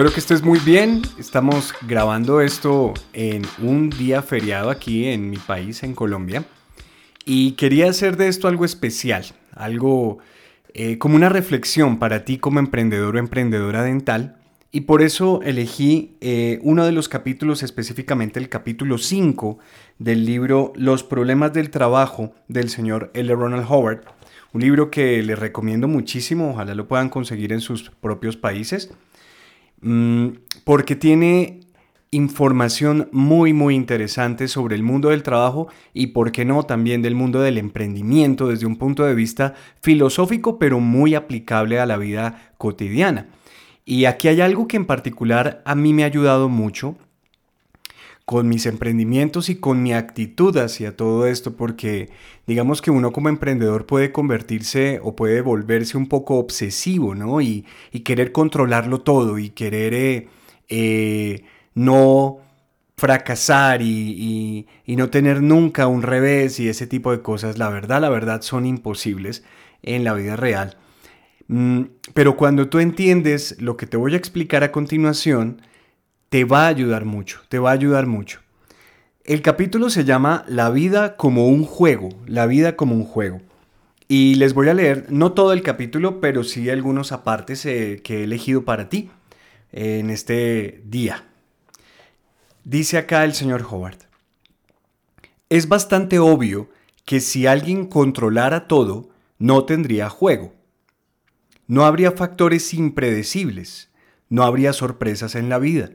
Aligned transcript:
Espero 0.00 0.14
que 0.14 0.20
estés 0.20 0.42
muy 0.42 0.58
bien. 0.60 1.02
Estamos 1.18 1.74
grabando 1.86 2.40
esto 2.40 2.94
en 3.12 3.42
un 3.60 3.90
día 3.90 4.22
feriado 4.22 4.70
aquí 4.70 5.04
en 5.04 5.28
mi 5.28 5.36
país, 5.36 5.82
en 5.82 5.94
Colombia. 5.94 6.46
Y 7.26 7.52
quería 7.52 7.90
hacer 7.90 8.16
de 8.16 8.28
esto 8.28 8.48
algo 8.48 8.64
especial, 8.64 9.26
algo 9.54 10.16
eh, 10.72 10.96
como 10.96 11.16
una 11.16 11.28
reflexión 11.28 11.98
para 11.98 12.24
ti 12.24 12.38
como 12.38 12.60
emprendedor 12.60 13.16
o 13.16 13.18
emprendedora 13.18 13.82
dental. 13.82 14.38
Y 14.72 14.82
por 14.82 15.02
eso 15.02 15.42
elegí 15.42 16.16
eh, 16.22 16.60
uno 16.62 16.86
de 16.86 16.92
los 16.92 17.10
capítulos, 17.10 17.62
específicamente 17.62 18.40
el 18.40 18.48
capítulo 18.48 18.96
5 18.96 19.58
del 19.98 20.24
libro 20.24 20.72
Los 20.76 21.04
problemas 21.04 21.52
del 21.52 21.68
trabajo 21.68 22.32
del 22.48 22.70
señor 22.70 23.10
L. 23.12 23.34
Ronald 23.34 23.66
Howard. 23.68 24.00
Un 24.54 24.62
libro 24.62 24.90
que 24.90 25.22
les 25.22 25.38
recomiendo 25.38 25.88
muchísimo, 25.88 26.52
ojalá 26.52 26.74
lo 26.74 26.88
puedan 26.88 27.10
conseguir 27.10 27.52
en 27.52 27.60
sus 27.60 27.90
propios 27.90 28.38
países. 28.38 28.90
Mm, 29.82 30.28
porque 30.64 30.96
tiene 30.96 31.60
información 32.12 33.08
muy 33.12 33.52
muy 33.52 33.76
interesante 33.76 34.48
sobre 34.48 34.74
el 34.74 34.82
mundo 34.82 35.10
del 35.10 35.22
trabajo 35.22 35.68
y 35.94 36.08
por 36.08 36.32
qué 36.32 36.44
no 36.44 36.64
también 36.64 37.02
del 37.02 37.14
mundo 37.14 37.40
del 37.40 37.56
emprendimiento 37.56 38.48
desde 38.48 38.66
un 38.66 38.76
punto 38.76 39.04
de 39.04 39.14
vista 39.14 39.54
filosófico 39.80 40.58
pero 40.58 40.80
muy 40.80 41.14
aplicable 41.14 41.78
a 41.78 41.86
la 41.86 41.96
vida 41.96 42.52
cotidiana. 42.58 43.28
Y 43.84 44.04
aquí 44.04 44.28
hay 44.28 44.40
algo 44.40 44.68
que 44.68 44.76
en 44.76 44.86
particular 44.86 45.62
a 45.64 45.74
mí 45.74 45.92
me 45.92 46.02
ha 46.02 46.06
ayudado 46.06 46.48
mucho 46.48 46.96
con 48.30 48.48
mis 48.48 48.66
emprendimientos 48.66 49.48
y 49.48 49.56
con 49.56 49.82
mi 49.82 49.92
actitud 49.92 50.56
hacia 50.56 50.96
todo 50.96 51.26
esto, 51.26 51.56
porque 51.56 52.10
digamos 52.46 52.80
que 52.80 52.92
uno 52.92 53.10
como 53.10 53.28
emprendedor 53.28 53.86
puede 53.86 54.12
convertirse 54.12 55.00
o 55.02 55.16
puede 55.16 55.40
volverse 55.40 55.98
un 55.98 56.06
poco 56.06 56.36
obsesivo, 56.36 57.16
¿no? 57.16 57.40
Y, 57.40 57.66
querer 58.04 58.30
controlarlo 58.30 59.00
todo 59.00 59.36
y 59.40 59.50
querer 59.50 59.94
eh, 59.94 60.28
eh, 60.68 61.42
no 61.74 62.38
fracasar 62.96 63.82
y, 63.82 64.68
no 64.86 65.10
tener 65.10 65.42
nunca 65.42 65.88
un 65.88 66.02
revés 66.02 66.60
y 66.60 66.68
ese 66.68 66.86
tipo 66.86 67.10
de 67.10 67.22
cosas, 67.22 67.58
la 67.58 67.68
verdad, 67.68 68.00
la 68.00 68.10
verdad 68.10 68.42
son 68.42 68.64
imposibles 68.64 69.42
en 69.82 70.04
la 70.04 70.14
vida 70.14 70.36
real. 70.36 70.78
Mm, 71.48 71.82
pero 72.14 72.36
cuando 72.36 72.68
tú 72.68 72.78
entiendes 72.78 73.56
lo 73.60 73.76
que 73.76 73.86
te 73.86 73.96
voy 73.96 74.14
a 74.14 74.18
explicar 74.18 74.62
a 74.62 74.70
continuación, 74.70 75.62
te 76.30 76.44
va 76.44 76.64
a 76.64 76.68
ayudar 76.68 77.04
mucho, 77.04 77.40
te 77.48 77.58
va 77.58 77.70
a 77.70 77.74
ayudar 77.74 78.06
mucho. 78.06 78.40
El 79.24 79.42
capítulo 79.42 79.90
se 79.90 80.04
llama 80.04 80.44
La 80.48 80.70
vida 80.70 81.16
como 81.16 81.48
un 81.48 81.64
juego, 81.64 82.08
la 82.26 82.46
vida 82.46 82.76
como 82.76 82.94
un 82.94 83.04
juego. 83.04 83.42
Y 84.06 84.36
les 84.36 84.54
voy 84.54 84.68
a 84.68 84.74
leer, 84.74 85.06
no 85.10 85.32
todo 85.32 85.52
el 85.52 85.62
capítulo, 85.62 86.20
pero 86.20 86.44
sí 86.44 86.70
algunos 86.70 87.12
apartes 87.12 87.66
eh, 87.66 88.00
que 88.02 88.20
he 88.20 88.24
elegido 88.24 88.64
para 88.64 88.88
ti 88.88 89.10
en 89.72 90.10
este 90.10 90.82
día. 90.84 91.24
Dice 92.64 92.96
acá 92.98 93.24
el 93.24 93.34
señor 93.34 93.66
Howard, 93.68 93.98
es 95.48 95.68
bastante 95.68 96.20
obvio 96.20 96.70
que 97.04 97.18
si 97.20 97.46
alguien 97.48 97.86
controlara 97.86 98.68
todo, 98.68 99.10
no 99.38 99.64
tendría 99.64 100.08
juego. 100.08 100.52
No 101.66 101.84
habría 101.84 102.12
factores 102.12 102.72
impredecibles, 102.72 103.90
no 104.28 104.44
habría 104.44 104.72
sorpresas 104.72 105.34
en 105.34 105.48
la 105.48 105.58
vida. 105.58 105.90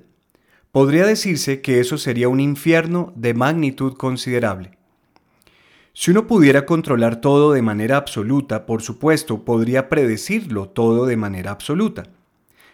Podría 0.75 1.05
decirse 1.05 1.61
que 1.61 1.79
eso 1.79 1.97
sería 1.97 2.27
un 2.27 2.41
infierno 2.41 3.13
de 3.15 3.33
magnitud 3.33 3.93
considerable. 3.93 4.71
Si 5.93 6.11
uno 6.11 6.27
pudiera 6.27 6.65
controlar 6.65 7.21
todo 7.21 7.53
de 7.53 7.61
manera 7.61 7.95
absoluta, 7.95 8.65
por 8.65 8.81
supuesto, 8.81 9.45
podría 9.45 9.87
predecirlo 9.87 10.67
todo 10.67 11.05
de 11.05 11.15
manera 11.15 11.51
absoluta. 11.51 12.03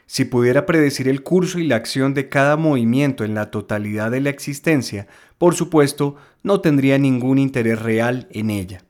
Si 0.07 0.25
pudiera 0.25 0.65
predecir 0.65 1.07
el 1.07 1.21
curso 1.21 1.59
y 1.59 1.67
la 1.67 1.75
acción 1.75 2.15
de 2.15 2.27
cada 2.27 2.57
movimiento 2.57 3.23
en 3.23 3.35
la 3.35 3.51
totalidad 3.51 4.09
de 4.09 4.21
la 4.21 4.31
existencia, 4.31 5.05
por 5.37 5.53
supuesto, 5.53 6.15
no 6.41 6.59
tendría 6.59 6.97
ningún 6.97 7.37
interés 7.37 7.79
real 7.79 8.27
en 8.31 8.49
ella. 8.49 8.83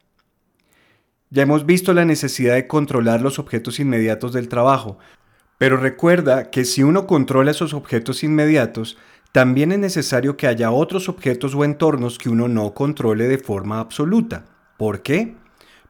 Ya 1.31 1.43
hemos 1.43 1.65
visto 1.65 1.93
la 1.93 2.05
necesidad 2.05 2.55
de 2.55 2.67
controlar 2.67 3.21
los 3.21 3.39
objetos 3.39 3.81
inmediatos 3.81 4.31
del 4.31 4.47
trabajo, 4.47 4.99
pero 5.61 5.77
recuerda 5.77 6.49
que 6.49 6.65
si 6.65 6.81
uno 6.81 7.05
controla 7.05 7.51
esos 7.51 7.75
objetos 7.75 8.23
inmediatos, 8.23 8.97
también 9.31 9.71
es 9.71 9.77
necesario 9.77 10.35
que 10.35 10.47
haya 10.47 10.71
otros 10.71 11.07
objetos 11.07 11.53
o 11.53 11.63
entornos 11.63 12.17
que 12.17 12.29
uno 12.29 12.47
no 12.47 12.73
controle 12.73 13.27
de 13.27 13.37
forma 13.37 13.79
absoluta. 13.79 14.45
¿Por 14.75 15.03
qué? 15.03 15.35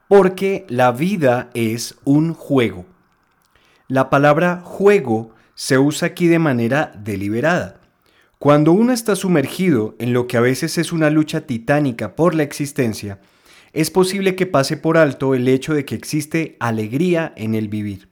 Porque 0.08 0.66
la 0.68 0.92
vida 0.92 1.48
es 1.54 1.94
un 2.04 2.34
juego. 2.34 2.84
La 3.88 4.10
palabra 4.10 4.60
juego 4.62 5.34
se 5.54 5.78
usa 5.78 6.08
aquí 6.08 6.26
de 6.26 6.38
manera 6.38 6.92
deliberada. 7.02 7.80
Cuando 8.38 8.72
uno 8.72 8.92
está 8.92 9.16
sumergido 9.16 9.94
en 9.98 10.12
lo 10.12 10.26
que 10.26 10.36
a 10.36 10.42
veces 10.42 10.76
es 10.76 10.92
una 10.92 11.08
lucha 11.08 11.46
titánica 11.46 12.14
por 12.14 12.34
la 12.34 12.42
existencia, 12.42 13.20
es 13.72 13.90
posible 13.90 14.36
que 14.36 14.44
pase 14.44 14.76
por 14.76 14.98
alto 14.98 15.34
el 15.34 15.48
hecho 15.48 15.72
de 15.72 15.86
que 15.86 15.94
existe 15.94 16.58
alegría 16.60 17.32
en 17.36 17.54
el 17.54 17.68
vivir. 17.68 18.11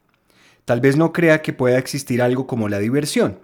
Tal 0.70 0.81
vez 0.81 0.97
no 0.97 1.12
crea 1.12 1.42
que 1.42 1.53
pueda 1.53 1.78
existir 1.78 2.22
algo 2.22 2.47
como 2.47 2.69
la 2.69 2.78
diversión. 2.78 3.41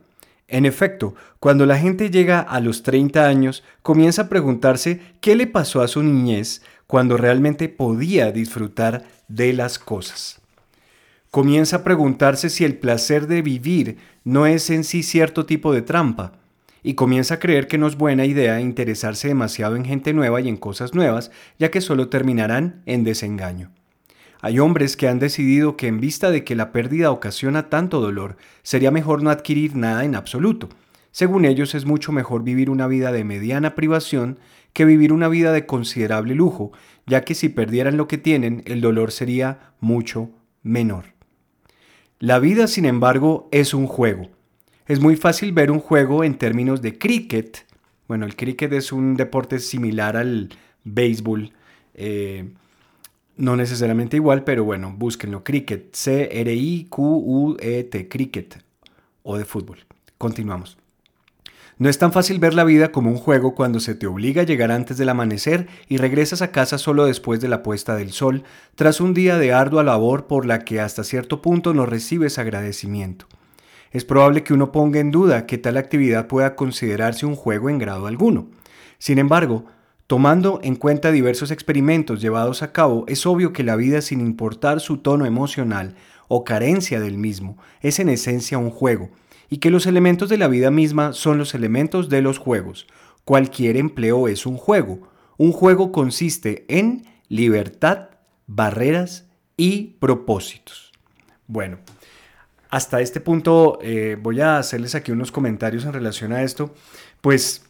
En 0.46 0.64
efecto, 0.64 1.16
cuando 1.40 1.66
la 1.66 1.76
gente 1.76 2.08
llega 2.08 2.38
a 2.38 2.60
los 2.60 2.84
30 2.84 3.26
años, 3.26 3.64
comienza 3.82 4.22
a 4.22 4.28
preguntarse 4.28 5.00
qué 5.20 5.34
le 5.34 5.48
pasó 5.48 5.82
a 5.82 5.88
su 5.88 6.04
niñez 6.04 6.62
cuando 6.86 7.16
realmente 7.16 7.68
podía 7.68 8.30
disfrutar 8.30 9.06
de 9.26 9.52
las 9.54 9.80
cosas. 9.80 10.40
Comienza 11.32 11.78
a 11.78 11.82
preguntarse 11.82 12.48
si 12.48 12.64
el 12.64 12.76
placer 12.76 13.26
de 13.26 13.42
vivir 13.42 13.96
no 14.22 14.46
es 14.46 14.70
en 14.70 14.84
sí 14.84 15.02
cierto 15.02 15.46
tipo 15.46 15.72
de 15.72 15.82
trampa, 15.82 16.34
y 16.84 16.94
comienza 16.94 17.34
a 17.34 17.40
creer 17.40 17.66
que 17.66 17.76
no 17.76 17.88
es 17.88 17.96
buena 17.96 18.24
idea 18.24 18.60
interesarse 18.60 19.26
demasiado 19.26 19.74
en 19.74 19.84
gente 19.84 20.12
nueva 20.12 20.40
y 20.40 20.48
en 20.48 20.58
cosas 20.58 20.94
nuevas, 20.94 21.32
ya 21.58 21.72
que 21.72 21.80
solo 21.80 22.08
terminarán 22.08 22.82
en 22.86 23.02
desengaño. 23.02 23.72
Hay 24.40 24.58
hombres 24.58 24.96
que 24.96 25.08
han 25.08 25.18
decidido 25.18 25.76
que 25.76 25.86
en 25.86 26.00
vista 26.00 26.30
de 26.30 26.44
que 26.44 26.54
la 26.54 26.72
pérdida 26.72 27.10
ocasiona 27.10 27.68
tanto 27.68 28.00
dolor, 28.00 28.36
sería 28.62 28.90
mejor 28.90 29.22
no 29.22 29.30
adquirir 29.30 29.76
nada 29.76 30.04
en 30.04 30.14
absoluto. 30.14 30.68
Según 31.10 31.44
ellos 31.46 31.74
es 31.74 31.86
mucho 31.86 32.12
mejor 32.12 32.42
vivir 32.44 32.68
una 32.68 32.86
vida 32.86 33.10
de 33.12 33.24
mediana 33.24 33.74
privación 33.74 34.38
que 34.72 34.84
vivir 34.84 35.14
una 35.14 35.28
vida 35.28 35.52
de 35.52 35.64
considerable 35.64 36.34
lujo, 36.34 36.72
ya 37.06 37.22
que 37.22 37.34
si 37.34 37.48
perdieran 37.48 37.96
lo 37.96 38.08
que 38.08 38.18
tienen, 38.18 38.62
el 38.66 38.82
dolor 38.82 39.10
sería 39.10 39.72
mucho 39.80 40.30
menor. 40.62 41.06
La 42.18 42.38
vida, 42.38 42.66
sin 42.66 42.84
embargo, 42.84 43.48
es 43.52 43.72
un 43.72 43.86
juego. 43.86 44.28
Es 44.86 45.00
muy 45.00 45.16
fácil 45.16 45.52
ver 45.52 45.70
un 45.70 45.80
juego 45.80 46.24
en 46.24 46.36
términos 46.36 46.82
de 46.82 46.98
cricket. 46.98 47.66
Bueno, 48.08 48.26
el 48.26 48.36
cricket 48.36 48.72
es 48.74 48.92
un 48.92 49.16
deporte 49.16 49.58
similar 49.58 50.16
al 50.16 50.50
béisbol. 50.84 51.52
Eh, 51.94 52.50
no 53.36 53.56
necesariamente 53.56 54.16
igual, 54.16 54.44
pero 54.44 54.64
bueno, 54.64 54.94
búsquenlo. 54.96 55.44
Cricket, 55.44 55.94
C-R-I-Q-U-E-T, 55.94 56.88
cricket 58.08 58.64
o 59.22 59.36
de 59.36 59.44
fútbol. 59.44 59.78
Continuamos. 60.18 60.78
No 61.78 61.90
es 61.90 61.98
tan 61.98 62.10
fácil 62.10 62.38
ver 62.38 62.54
la 62.54 62.64
vida 62.64 62.90
como 62.90 63.10
un 63.10 63.18
juego 63.18 63.54
cuando 63.54 63.80
se 63.80 63.94
te 63.94 64.06
obliga 64.06 64.40
a 64.40 64.46
llegar 64.46 64.72
antes 64.72 64.96
del 64.96 65.10
amanecer 65.10 65.68
y 65.88 65.98
regresas 65.98 66.40
a 66.40 66.50
casa 66.50 66.78
solo 66.78 67.04
después 67.04 67.42
de 67.42 67.48
la 67.48 67.62
puesta 67.62 67.94
del 67.96 68.12
sol, 68.12 68.44
tras 68.76 68.98
un 69.02 69.12
día 69.12 69.36
de 69.36 69.52
ardua 69.52 69.84
labor 69.84 70.26
por 70.26 70.46
la 70.46 70.60
que 70.60 70.80
hasta 70.80 71.04
cierto 71.04 71.42
punto 71.42 71.74
no 71.74 71.84
recibes 71.84 72.38
agradecimiento. 72.38 73.26
Es 73.90 74.06
probable 74.06 74.42
que 74.42 74.54
uno 74.54 74.72
ponga 74.72 75.00
en 75.00 75.10
duda 75.10 75.44
que 75.44 75.58
tal 75.58 75.76
actividad 75.76 76.28
pueda 76.28 76.56
considerarse 76.56 77.26
un 77.26 77.36
juego 77.36 77.68
en 77.68 77.76
grado 77.76 78.06
alguno. 78.06 78.48
Sin 78.98 79.18
embargo, 79.18 79.66
Tomando 80.06 80.60
en 80.62 80.76
cuenta 80.76 81.10
diversos 81.10 81.50
experimentos 81.50 82.20
llevados 82.20 82.62
a 82.62 82.72
cabo, 82.72 83.04
es 83.08 83.26
obvio 83.26 83.52
que 83.52 83.64
la 83.64 83.74
vida 83.74 84.00
sin 84.02 84.20
importar 84.20 84.80
su 84.80 84.98
tono 84.98 85.26
emocional 85.26 85.96
o 86.28 86.44
carencia 86.44 87.00
del 87.00 87.18
mismo 87.18 87.58
es 87.80 87.98
en 87.98 88.08
esencia 88.08 88.58
un 88.58 88.70
juego, 88.70 89.10
y 89.50 89.58
que 89.58 89.70
los 89.70 89.86
elementos 89.86 90.28
de 90.28 90.38
la 90.38 90.46
vida 90.46 90.70
misma 90.70 91.12
son 91.12 91.38
los 91.38 91.54
elementos 91.54 92.08
de 92.08 92.22
los 92.22 92.38
juegos. 92.38 92.86
Cualquier 93.24 93.76
empleo 93.76 94.28
es 94.28 94.46
un 94.46 94.56
juego. 94.56 95.08
Un 95.38 95.50
juego 95.50 95.90
consiste 95.90 96.64
en 96.68 97.04
libertad, 97.28 98.10
barreras 98.46 99.26
y 99.56 99.96
propósitos. 99.98 100.92
Bueno, 101.48 101.78
hasta 102.70 103.00
este 103.00 103.20
punto 103.20 103.78
eh, 103.82 104.16
voy 104.20 104.40
a 104.40 104.58
hacerles 104.58 104.94
aquí 104.94 105.10
unos 105.10 105.32
comentarios 105.32 105.84
en 105.84 105.92
relación 105.92 106.32
a 106.32 106.42
esto. 106.42 106.74
Pues, 107.20 107.65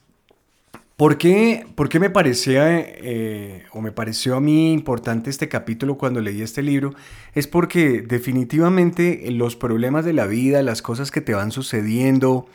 ¿por 0.96 1.18
qué, 1.18 1.66
me 2.00 2.10
parecía 2.10 2.80
eh, 2.80 3.64
o 3.72 3.80
me 3.80 3.92
pareció 3.92 4.36
a 4.36 4.40
mí 4.40 4.72
importante 4.72 5.30
este 5.30 5.48
capítulo 5.48 5.98
cuando 5.98 6.20
leí 6.20 6.42
este 6.42 6.62
libro? 6.62 6.94
Es 7.34 7.46
porque 7.46 8.02
definitivamente 8.02 9.30
los 9.30 9.56
problemas 9.56 10.04
de 10.04 10.12
la 10.12 10.26
vida, 10.26 10.62
las 10.62 10.82
cosas 10.82 11.10
que 11.10 11.20
te 11.20 11.34
van 11.34 11.52
sucediendo, 11.52 12.46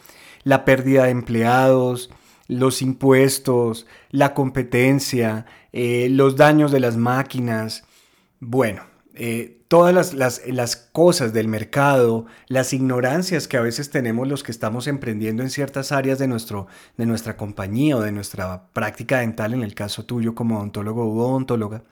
la 0.44 0.66
pérdida 0.66 1.04
de 1.06 1.12
empleados, 1.12 2.10
los 2.48 2.82
impuestos, 2.82 3.88
la 4.10 4.34
competencia, 4.34 5.46
eh, 5.72 6.08
los 6.10 6.36
daños 6.36 6.72
de 6.72 6.80
las 6.80 6.98
máquinas, 6.98 7.86
bueno, 8.40 8.91
eh, 9.14 9.62
todas 9.68 10.14
las, 10.14 10.76
cosas 10.76 11.34
del 11.34 11.48
mercado, 11.48 12.26
las 12.48 12.74
ignorancias 12.74 13.48
que 13.48 13.58
a 13.58 13.62
veces 13.62 13.90
tenemos 13.90 14.28
los 14.28 14.44
que 14.44 14.52
estamos 14.52 14.88
emprendiendo 14.88 15.44
en 15.44 15.50
ciertas 15.50 15.92
áreas 15.92 16.20
de, 16.20 16.28
nuestro, 16.28 16.68
de 16.98 17.06
nuestra 17.06 17.38
compañía 17.38 17.98
o 17.98 18.02
de 18.02 18.12
nuestra 18.12 18.68
práctica 18.74 19.20
dental, 19.20 19.54
en 19.54 19.64
el 19.64 19.74
caso 19.74 20.06
tuyo 20.06 20.36
como 20.36 20.58
odontólogo 20.58 21.06
u 21.06 21.20
odontóloga. 21.20 21.84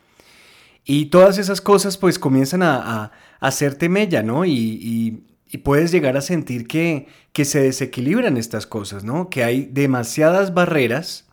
Y 0.85 1.07
todas 1.07 1.37
esas 1.37 1.61
cosas 1.61 1.97
pues 1.97 2.19
comienzan 2.19 2.63
a, 2.63 3.03
a, 3.03 3.11
hacerte 3.39 3.89
mella, 3.89 4.23
¿no? 4.23 4.45
Y, 4.45 5.25
puedes 5.63 5.91
llegar 5.91 6.15
a 6.15 6.21
sentir 6.21 6.67
que, 6.67 7.07
que 7.33 7.43
se 7.43 7.61
desequilibran 7.61 8.37
estas 8.37 8.67
cosas, 8.67 9.03
¿no? 9.03 9.29
Que 9.29 9.43
hay 9.43 9.65
demasiadas 9.65 10.53
barreras 10.53 11.27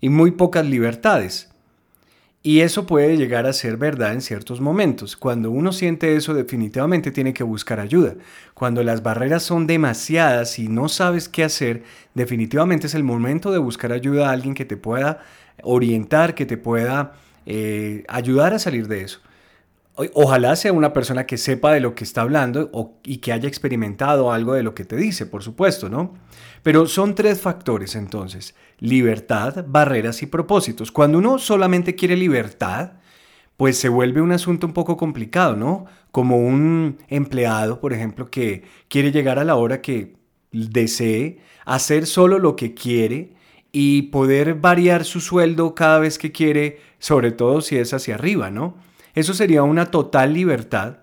y 0.00 0.08
muy 0.08 0.32
pocas 0.32 0.66
libertades. 0.66 1.53
Y 2.46 2.60
eso 2.60 2.84
puede 2.84 3.16
llegar 3.16 3.46
a 3.46 3.54
ser 3.54 3.78
verdad 3.78 4.12
en 4.12 4.20
ciertos 4.20 4.60
momentos. 4.60 5.16
Cuando 5.16 5.50
uno 5.50 5.72
siente 5.72 6.14
eso, 6.14 6.34
definitivamente 6.34 7.10
tiene 7.10 7.32
que 7.32 7.42
buscar 7.42 7.80
ayuda. 7.80 8.16
Cuando 8.52 8.82
las 8.82 9.02
barreras 9.02 9.42
son 9.42 9.66
demasiadas 9.66 10.58
y 10.58 10.68
no 10.68 10.90
sabes 10.90 11.30
qué 11.30 11.42
hacer, 11.42 11.84
definitivamente 12.12 12.86
es 12.86 12.94
el 12.94 13.02
momento 13.02 13.50
de 13.50 13.56
buscar 13.56 13.92
ayuda 13.92 14.28
a 14.28 14.32
alguien 14.32 14.52
que 14.52 14.66
te 14.66 14.76
pueda 14.76 15.20
orientar, 15.62 16.34
que 16.34 16.44
te 16.44 16.58
pueda 16.58 17.14
eh, 17.46 18.04
ayudar 18.08 18.52
a 18.52 18.58
salir 18.58 18.88
de 18.88 19.00
eso. 19.04 19.20
Ojalá 19.96 20.56
sea 20.56 20.72
una 20.72 20.92
persona 20.92 21.24
que 21.24 21.38
sepa 21.38 21.72
de 21.72 21.78
lo 21.78 21.94
que 21.94 22.02
está 22.02 22.22
hablando 22.22 22.98
y 23.04 23.18
que 23.18 23.32
haya 23.32 23.48
experimentado 23.48 24.32
algo 24.32 24.54
de 24.54 24.64
lo 24.64 24.74
que 24.74 24.84
te 24.84 24.96
dice, 24.96 25.24
por 25.24 25.44
supuesto, 25.44 25.88
¿no? 25.88 26.14
Pero 26.64 26.86
son 26.86 27.14
tres 27.14 27.40
factores 27.40 27.94
entonces, 27.94 28.56
libertad, 28.80 29.64
barreras 29.68 30.20
y 30.22 30.26
propósitos. 30.26 30.90
Cuando 30.90 31.18
uno 31.18 31.38
solamente 31.38 31.94
quiere 31.94 32.16
libertad, 32.16 32.94
pues 33.56 33.78
se 33.78 33.88
vuelve 33.88 34.20
un 34.20 34.32
asunto 34.32 34.66
un 34.66 34.72
poco 34.72 34.96
complicado, 34.96 35.54
¿no? 35.54 35.84
Como 36.10 36.38
un 36.38 36.98
empleado, 37.06 37.80
por 37.80 37.92
ejemplo, 37.92 38.30
que 38.30 38.64
quiere 38.88 39.12
llegar 39.12 39.38
a 39.38 39.44
la 39.44 39.54
hora 39.54 39.80
que 39.80 40.16
desee, 40.50 41.38
hacer 41.64 42.06
solo 42.06 42.40
lo 42.40 42.56
que 42.56 42.74
quiere 42.74 43.34
y 43.70 44.02
poder 44.02 44.54
variar 44.54 45.04
su 45.04 45.20
sueldo 45.20 45.76
cada 45.76 46.00
vez 46.00 46.18
que 46.18 46.32
quiere, 46.32 46.80
sobre 46.98 47.30
todo 47.30 47.60
si 47.60 47.76
es 47.76 47.94
hacia 47.94 48.16
arriba, 48.16 48.50
¿no? 48.50 48.76
Eso 49.14 49.34
sería 49.34 49.62
una 49.62 49.86
total 49.86 50.34
libertad 50.34 50.98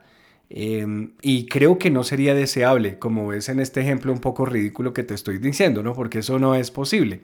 em, 0.50 1.14
y 1.22 1.46
creo 1.46 1.78
que 1.78 1.90
no 1.90 2.04
sería 2.04 2.34
deseable, 2.36 3.00
como 3.00 3.28
ves 3.28 3.50
en 3.50 3.60
este 3.60 3.82
ejemplo 3.82 4.12
un 4.12 4.20
poco 4.20 4.46
ridículo 4.46 4.94
que 4.94 5.04
te 5.04 5.14
estoy 5.14 5.38
diciendo, 5.38 5.82
¿no? 5.84 5.94
Porque 5.94 6.20
eso 6.20 6.40
no 6.40 6.56
es 6.56 6.72
posible. 6.72 7.22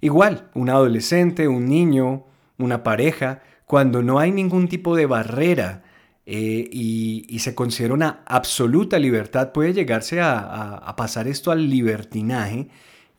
Igual, 0.00 0.50
un 0.54 0.70
adolescente, 0.70 1.48
un 1.48 1.66
niño, 1.68 2.26
una 2.58 2.82
pareja, 2.82 3.42
cuando 3.66 4.02
no 4.02 4.18
hay 4.18 4.32
ningún 4.32 4.68
tipo 4.68 4.96
de 4.96 5.06
barrera 5.06 5.84
eh, 6.26 6.68
y, 6.70 7.38
se 7.40 7.54
considera 7.54 7.94
una 7.94 8.22
absoluta 8.26 8.98
libertad, 8.98 9.52
puede 9.52 9.72
llegarse 9.72 10.20
a 10.20 10.94
pasar 10.96 11.28
esto 11.28 11.50
al 11.50 11.70
libertinaje 11.70 12.68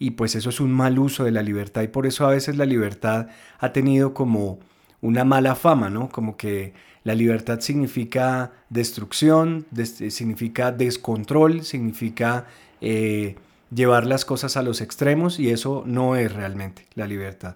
y 0.02 0.12
pues 0.12 0.34
eso 0.34 0.50
es 0.50 0.60
un 0.60 0.72
mal 0.72 0.98
uso 0.98 1.24
de 1.24 1.30
la 1.30 1.44
libertad 1.44 1.84
y 1.84 1.88
por 1.88 2.08
eso 2.08 2.26
a 2.26 2.32
veces 2.32 2.58
la 2.58 2.66
libertad 2.66 3.28
ha 3.60 3.72
tenido 3.72 4.16
como 4.16 4.58
una 5.02 5.24
mala 5.24 5.56
fama, 5.56 5.90
¿no? 5.90 6.10
Como 6.10 6.38
que 6.38 6.74
la 7.04 7.16
libertad 7.16 7.60
significa 7.62 8.52
destrucción, 8.70 9.66
significa 10.10 10.72
descontrol, 10.72 11.64
significa 11.64 12.46
eh, 12.80 13.36
llevar 13.74 14.06
las 14.06 14.26
cosas 14.26 14.58
a 14.58 14.62
los 14.62 14.82
extremos 14.82 15.40
y 15.40 15.50
eso 15.50 15.84
no 15.86 16.16
es 16.16 16.32
realmente 16.32 16.86
la 16.94 17.08
libertad. 17.08 17.56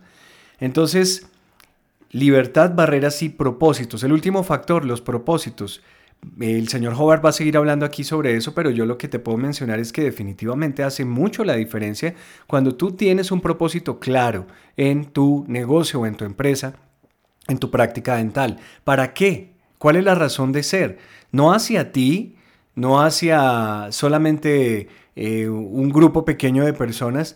Entonces, 0.59 1.27
libertad, 2.11 2.73
barreras 2.73 3.21
y 3.21 3.29
propósitos. 3.29 4.03
El 4.03 4.13
último 4.13 4.43
factor, 4.43 4.85
los 4.85 5.01
propósitos. 5.01 5.81
El 6.39 6.69
señor 6.69 6.93
Howard 6.93 7.23
va 7.23 7.29
a 7.29 7.33
seguir 7.33 7.55
hablando 7.55 7.85
aquí 7.85 8.03
sobre 8.03 8.35
eso, 8.35 8.55
pero 8.55 8.71
yo 8.71 8.87
lo 8.87 8.97
que 8.97 9.07
te 9.07 9.19
puedo 9.19 9.37
mencionar 9.37 9.79
es 9.79 9.91
que 9.91 10.01
definitivamente 10.01 10.81
hace 10.81 11.05
mucho 11.05 11.43
la 11.43 11.55
diferencia 11.55 12.15
cuando 12.47 12.73
tú 12.73 12.93
tienes 12.93 13.31
un 13.31 13.41
propósito 13.41 13.99
claro 13.99 14.47
en 14.75 15.05
tu 15.05 15.45
negocio 15.47 15.99
o 15.99 16.05
en 16.07 16.15
tu 16.15 16.25
empresa 16.25 16.73
en 17.47 17.57
tu 17.57 17.71
práctica 17.71 18.15
dental. 18.15 18.59
¿Para 18.83 19.13
qué? 19.13 19.53
¿Cuál 19.77 19.97
es 19.97 20.03
la 20.03 20.15
razón 20.15 20.51
de 20.51 20.63
ser? 20.63 20.97
No 21.31 21.53
hacia 21.53 21.91
ti, 21.91 22.35
no 22.75 23.01
hacia 23.01 23.87
solamente 23.91 24.87
eh, 25.15 25.47
un 25.47 25.89
grupo 25.89 26.25
pequeño 26.25 26.65
de 26.65 26.73
personas, 26.73 27.35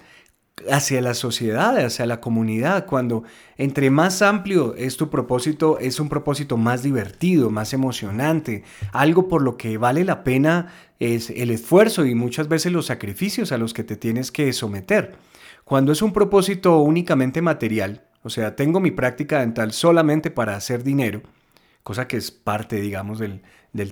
hacia 0.70 1.02
la 1.02 1.14
sociedad, 1.14 1.78
hacia 1.78 2.06
la 2.06 2.20
comunidad. 2.20 2.86
Cuando 2.86 3.24
entre 3.58 3.90
más 3.90 4.22
amplio 4.22 4.76
es 4.76 4.98
tu 4.98 5.10
propósito, 5.10 5.80
es 5.80 6.00
un 6.00 6.10
propósito 6.10 6.58
más 6.58 6.84
divertido, 6.84 7.50
más 7.50 7.74
emocionante, 7.74 8.64
algo 8.92 9.28
por 9.28 9.42
lo 9.42 9.58
que 9.58 9.78
vale 9.78 10.04
la 10.04 10.24
pena 10.24 10.74
es 11.00 11.30
el 11.30 11.52
esfuerzo 11.52 12.06
y 12.06 12.16
muchas 12.16 12.50
veces 12.50 12.72
los 12.72 12.88
sacrificios 12.88 13.52
a 13.52 13.58
los 13.58 13.74
que 13.74 13.84
te 13.84 13.96
tienes 13.96 14.32
que 14.32 14.52
someter. 14.54 15.16
Cuando 15.64 15.92
es 15.92 16.02
un 16.02 16.12
propósito 16.12 16.80
únicamente 16.80 17.42
material, 17.42 18.04
o 18.24 18.30
sea, 18.30 18.56
tengo 18.56 18.80
mi 18.80 18.92
práctica 18.92 19.40
dental 19.40 19.72
solamente 19.72 20.30
para 20.32 20.56
hacer 20.56 20.84
dinero, 20.84 21.22
cosa 21.84 22.08
que 22.08 22.18
es 22.18 22.32
parte, 22.32 22.82
digamos, 22.82 23.20
del, 23.20 23.42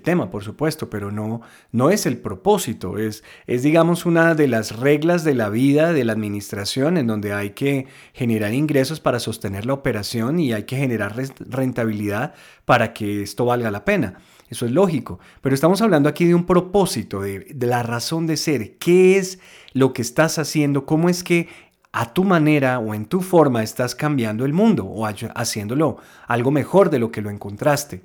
tema, 0.04 0.30
por 0.30 0.44
supuesto, 0.44 0.90
pero 0.90 1.12
no, 1.12 1.42
no 1.72 1.90
es 1.92 2.06
el 2.06 2.18
propósito, 2.18 2.98
es, 2.98 3.24
es, 3.46 3.64
digamos, 3.64 4.06
una 4.06 4.36
de 4.36 4.48
las 4.48 4.76
reglas 4.78 5.24
de 5.24 5.34
la 5.34 5.50
vida, 5.50 5.94
de 5.94 6.04
la 6.04 6.14
administración, 6.14 6.98
en 6.98 7.08
donde 7.08 7.32
hay 7.34 7.52
que 7.52 7.88
generar 8.14 8.54
ingresos 8.54 9.00
para 9.00 9.20
sostener 9.20 9.66
la 9.66 9.74
operación 9.74 10.40
y 10.40 10.52
hay 10.52 10.64
que 10.64 10.78
generar 10.78 11.16
rentabilidad 11.40 12.34
para 12.66 12.94
que 12.94 13.22
esto 13.22 13.46
valga 13.46 13.72
la 13.72 13.86
pena. 13.86 14.20
Eso 14.50 14.66
es 14.66 14.72
lógico, 14.72 15.20
pero 15.42 15.54
estamos 15.54 15.82
hablando 15.82 16.08
aquí 16.08 16.26
de 16.26 16.34
un 16.34 16.46
propósito, 16.46 17.22
de, 17.22 17.40
de 17.40 17.68
la 17.68 17.84
razón 17.84 18.28
de 18.28 18.38
ser, 18.38 18.78
qué 18.78 19.18
es 19.18 19.40
lo 19.74 19.94
que 19.94 20.02
estás 20.02 20.40
haciendo, 20.40 20.86
cómo 20.86 21.10
es 21.10 21.24
que 21.24 21.50
a 21.92 22.13
tu 22.13 22.23
manera 22.23 22.80
o 22.80 22.94
en 22.94 23.06
tu 23.06 23.21
forma 23.21 23.64
estás 23.64 23.95
cambiando 23.95 24.45
el 24.45 24.54
mundo 24.54 24.85
o 24.85 25.06
haciéndolo 25.06 25.97
algo 26.28 26.52
mejor 26.52 26.90
de 26.90 27.00
lo 27.00 27.12
que 27.12 27.21
lo 27.21 27.30
encontraste. 27.30 28.04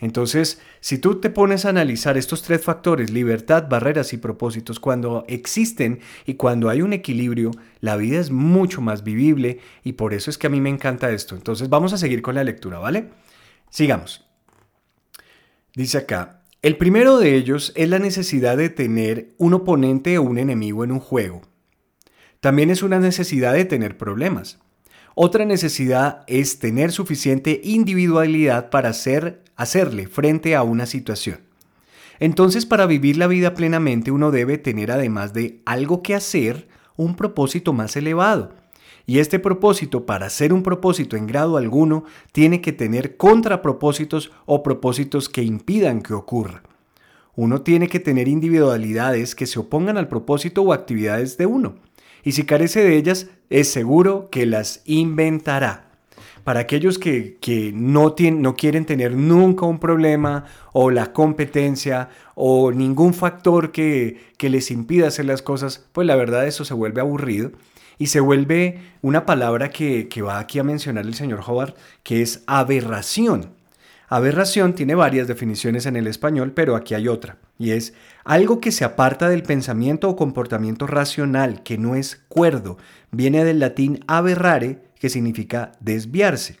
Entonces, 0.00 0.60
si 0.80 0.98
tú 0.98 1.20
te 1.20 1.30
pones 1.30 1.64
a 1.64 1.70
analizar 1.70 2.18
estos 2.18 2.42
tres 2.42 2.62
factores, 2.62 3.10
libertad, 3.10 3.68
barreras 3.68 4.12
y 4.12 4.18
propósitos, 4.18 4.80
cuando 4.80 5.24
existen 5.28 6.00
y 6.26 6.34
cuando 6.34 6.68
hay 6.68 6.82
un 6.82 6.92
equilibrio, 6.92 7.52
la 7.80 7.96
vida 7.96 8.18
es 8.18 8.30
mucho 8.30 8.80
más 8.80 9.04
vivible 9.04 9.60
y 9.82 9.92
por 9.92 10.12
eso 10.12 10.30
es 10.30 10.38
que 10.38 10.46
a 10.46 10.50
mí 10.50 10.60
me 10.60 10.70
encanta 10.70 11.10
esto. 11.10 11.36
Entonces, 11.36 11.68
vamos 11.68 11.92
a 11.92 11.98
seguir 11.98 12.22
con 12.22 12.34
la 12.34 12.44
lectura, 12.44 12.78
¿vale? 12.78 13.10
Sigamos. 13.70 14.26
Dice 15.74 15.98
acá, 15.98 16.42
el 16.62 16.76
primero 16.76 17.18
de 17.18 17.34
ellos 17.34 17.72
es 17.74 17.88
la 17.88 17.98
necesidad 17.98 18.56
de 18.56 18.68
tener 18.68 19.34
un 19.38 19.54
oponente 19.54 20.18
o 20.18 20.22
un 20.22 20.38
enemigo 20.38 20.84
en 20.84 20.92
un 20.92 21.00
juego. 21.00 21.42
También 22.44 22.68
es 22.68 22.82
una 22.82 23.00
necesidad 23.00 23.54
de 23.54 23.64
tener 23.64 23.96
problemas. 23.96 24.58
Otra 25.14 25.46
necesidad 25.46 26.24
es 26.26 26.58
tener 26.58 26.92
suficiente 26.92 27.62
individualidad 27.64 28.68
para 28.68 28.90
hacer, 28.90 29.42
hacerle 29.56 30.08
frente 30.08 30.54
a 30.54 30.62
una 30.62 30.84
situación. 30.84 31.38
Entonces, 32.20 32.66
para 32.66 32.84
vivir 32.84 33.16
la 33.16 33.28
vida 33.28 33.54
plenamente 33.54 34.10
uno 34.10 34.30
debe 34.30 34.58
tener, 34.58 34.90
además 34.90 35.32
de 35.32 35.62
algo 35.64 36.02
que 36.02 36.14
hacer, 36.14 36.68
un 36.96 37.16
propósito 37.16 37.72
más 37.72 37.96
elevado. 37.96 38.52
Y 39.06 39.20
este 39.20 39.38
propósito, 39.38 40.04
para 40.04 40.28
ser 40.28 40.52
un 40.52 40.62
propósito 40.62 41.16
en 41.16 41.26
grado 41.26 41.56
alguno, 41.56 42.04
tiene 42.32 42.60
que 42.60 42.74
tener 42.74 43.16
contrapropósitos 43.16 44.32
o 44.44 44.62
propósitos 44.62 45.30
que 45.30 45.42
impidan 45.42 46.02
que 46.02 46.12
ocurra. 46.12 46.62
Uno 47.36 47.62
tiene 47.62 47.88
que 47.88 48.00
tener 48.00 48.28
individualidades 48.28 49.34
que 49.34 49.46
se 49.46 49.58
opongan 49.58 49.96
al 49.96 50.08
propósito 50.08 50.60
o 50.60 50.74
actividades 50.74 51.38
de 51.38 51.46
uno 51.46 51.76
y 52.24 52.32
si 52.32 52.44
carece 52.44 52.82
de 52.82 52.96
ellas, 52.96 53.28
es 53.50 53.70
seguro 53.70 54.30
que 54.30 54.46
las 54.46 54.82
inventará. 54.86 55.84
Para 56.42 56.60
aquellos 56.60 56.98
que, 56.98 57.72
no, 57.74 58.12
tienen, 58.12 58.42
no 58.42 58.54
quieren 58.54 58.84
tener 58.84 59.14
nunca 59.14 59.64
un 59.64 59.78
problema 59.78 60.44
o 60.72 60.90
la 60.90 61.12
competencia 61.12 62.10
o 62.34 62.70
ningún 62.70 63.14
factor 63.14 63.72
que, 63.72 64.34
les 64.38 64.70
impida 64.70 65.08
hacer 65.08 65.24
las 65.24 65.40
cosas, 65.40 65.86
pues 65.92 66.06
la 66.06 66.16
verdad 66.16 66.46
eso 66.46 66.66
se 66.66 66.74
vuelve 66.74 67.00
aburrido 67.00 67.52
y 67.96 68.08
se 68.08 68.20
vuelve 68.20 68.80
una 69.00 69.24
palabra 69.24 69.70
que, 69.70 70.08
que 70.08 70.20
va 70.20 70.38
aquí 70.38 70.58
a 70.58 70.64
mencionar 70.64 71.06
el 71.06 71.14
señor 71.14 71.40
Howard, 71.46 71.74
que 72.02 72.20
es 72.20 72.42
aberración. 72.46 73.54
Aberración 74.08 74.74
tiene 74.74 74.94
varias 74.94 75.28
definiciones 75.28 75.86
en 75.86 75.96
el 75.96 76.06
español, 76.06 76.52
pero 76.52 76.76
aquí 76.76 76.92
hay 76.94 77.08
otra. 77.08 77.38
Y 77.58 77.70
es 77.70 77.94
algo 78.24 78.60
que 78.60 78.72
se 78.72 78.84
aparta 78.84 79.28
del 79.28 79.42
pensamiento 79.42 80.08
o 80.08 80.16
comportamiento 80.16 80.86
racional, 80.86 81.62
que 81.62 81.78
no 81.78 81.94
es 81.94 82.22
cuerdo. 82.28 82.78
Viene 83.10 83.44
del 83.44 83.60
latín 83.60 84.04
aberrare, 84.06 84.82
que 84.98 85.08
significa 85.08 85.72
desviarse. 85.80 86.58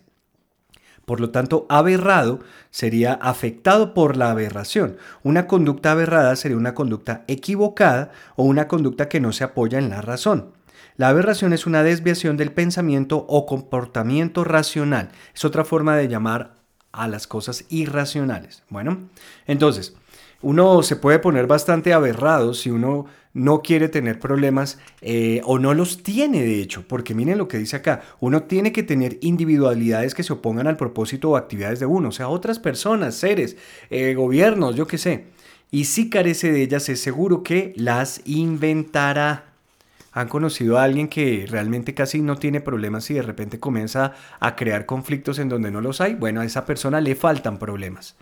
Por 1.04 1.20
lo 1.20 1.30
tanto, 1.30 1.66
aberrado 1.68 2.40
sería 2.70 3.12
afectado 3.14 3.92
por 3.92 4.16
la 4.16 4.30
aberración. 4.30 4.96
Una 5.22 5.46
conducta 5.46 5.92
aberrada 5.92 6.34
sería 6.36 6.56
una 6.56 6.74
conducta 6.74 7.24
equivocada 7.28 8.12
o 8.36 8.44
una 8.44 8.68
conducta 8.68 9.08
que 9.08 9.20
no 9.20 9.32
se 9.32 9.44
apoya 9.44 9.78
en 9.78 9.90
la 9.90 10.00
razón. 10.00 10.52
La 10.96 11.08
aberración 11.08 11.52
es 11.52 11.66
una 11.66 11.82
desviación 11.82 12.36
del 12.36 12.52
pensamiento 12.52 13.26
o 13.28 13.46
comportamiento 13.46 14.44
racional. 14.44 15.10
Es 15.34 15.44
otra 15.44 15.64
forma 15.64 15.96
de 15.96 16.08
llamar 16.08 16.54
a 16.92 17.08
las 17.08 17.26
cosas 17.26 17.64
irracionales. 17.68 18.62
Bueno, 18.70 19.08
entonces, 19.46 19.96
uno 20.44 20.82
se 20.82 20.96
puede 20.96 21.18
poner 21.18 21.46
bastante 21.46 21.92
aberrado 21.92 22.54
si 22.54 22.70
uno 22.70 23.06
no 23.32 23.62
quiere 23.62 23.88
tener 23.88 24.20
problemas 24.20 24.78
eh, 25.00 25.40
o 25.44 25.58
no 25.58 25.74
los 25.74 26.02
tiene 26.02 26.42
de 26.42 26.60
hecho, 26.60 26.86
porque 26.86 27.14
miren 27.14 27.38
lo 27.38 27.48
que 27.48 27.58
dice 27.58 27.76
acá, 27.76 28.02
uno 28.20 28.44
tiene 28.44 28.70
que 28.70 28.82
tener 28.82 29.18
individualidades 29.22 30.14
que 30.14 30.22
se 30.22 30.32
opongan 30.32 30.66
al 30.66 30.76
propósito 30.76 31.30
o 31.30 31.36
actividades 31.36 31.80
de 31.80 31.86
uno, 31.86 32.10
o 32.10 32.12
sea, 32.12 32.28
otras 32.28 32.58
personas, 32.58 33.16
seres, 33.16 33.56
eh, 33.90 34.14
gobiernos, 34.14 34.76
yo 34.76 34.86
qué 34.86 34.98
sé. 34.98 35.24
Y 35.70 35.86
si 35.86 36.08
carece 36.08 36.52
de 36.52 36.62
ellas, 36.62 36.88
es 36.88 37.00
seguro 37.00 37.42
que 37.42 37.72
las 37.76 38.20
inventará. 38.26 39.46
¿Han 40.12 40.28
conocido 40.28 40.78
a 40.78 40.84
alguien 40.84 41.08
que 41.08 41.46
realmente 41.48 41.94
casi 41.94 42.20
no 42.22 42.36
tiene 42.36 42.60
problemas 42.60 43.10
y 43.10 43.14
de 43.14 43.22
repente 43.22 43.58
comienza 43.58 44.12
a 44.38 44.54
crear 44.54 44.86
conflictos 44.86 45.40
en 45.40 45.48
donde 45.48 45.72
no 45.72 45.80
los 45.80 46.00
hay? 46.00 46.14
Bueno, 46.14 46.42
a 46.42 46.44
esa 46.44 46.64
persona 46.64 47.00
le 47.00 47.16
faltan 47.16 47.58
problemas. 47.58 48.14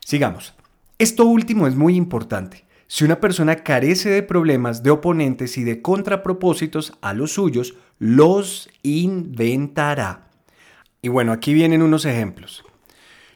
Sigamos. 0.00 0.54
Esto 0.98 1.26
último 1.26 1.66
es 1.66 1.76
muy 1.76 1.94
importante. 1.94 2.64
Si 2.86 3.04
una 3.04 3.20
persona 3.20 3.56
carece 3.56 4.08
de 4.08 4.22
problemas, 4.22 4.82
de 4.82 4.90
oponentes 4.90 5.58
y 5.58 5.64
de 5.64 5.82
contrapropósitos 5.82 6.94
a 7.02 7.12
los 7.12 7.32
suyos, 7.32 7.74
los 7.98 8.70
inventará. 8.82 10.28
Y 11.02 11.08
bueno, 11.08 11.32
aquí 11.32 11.52
vienen 11.52 11.82
unos 11.82 12.06
ejemplos. 12.06 12.64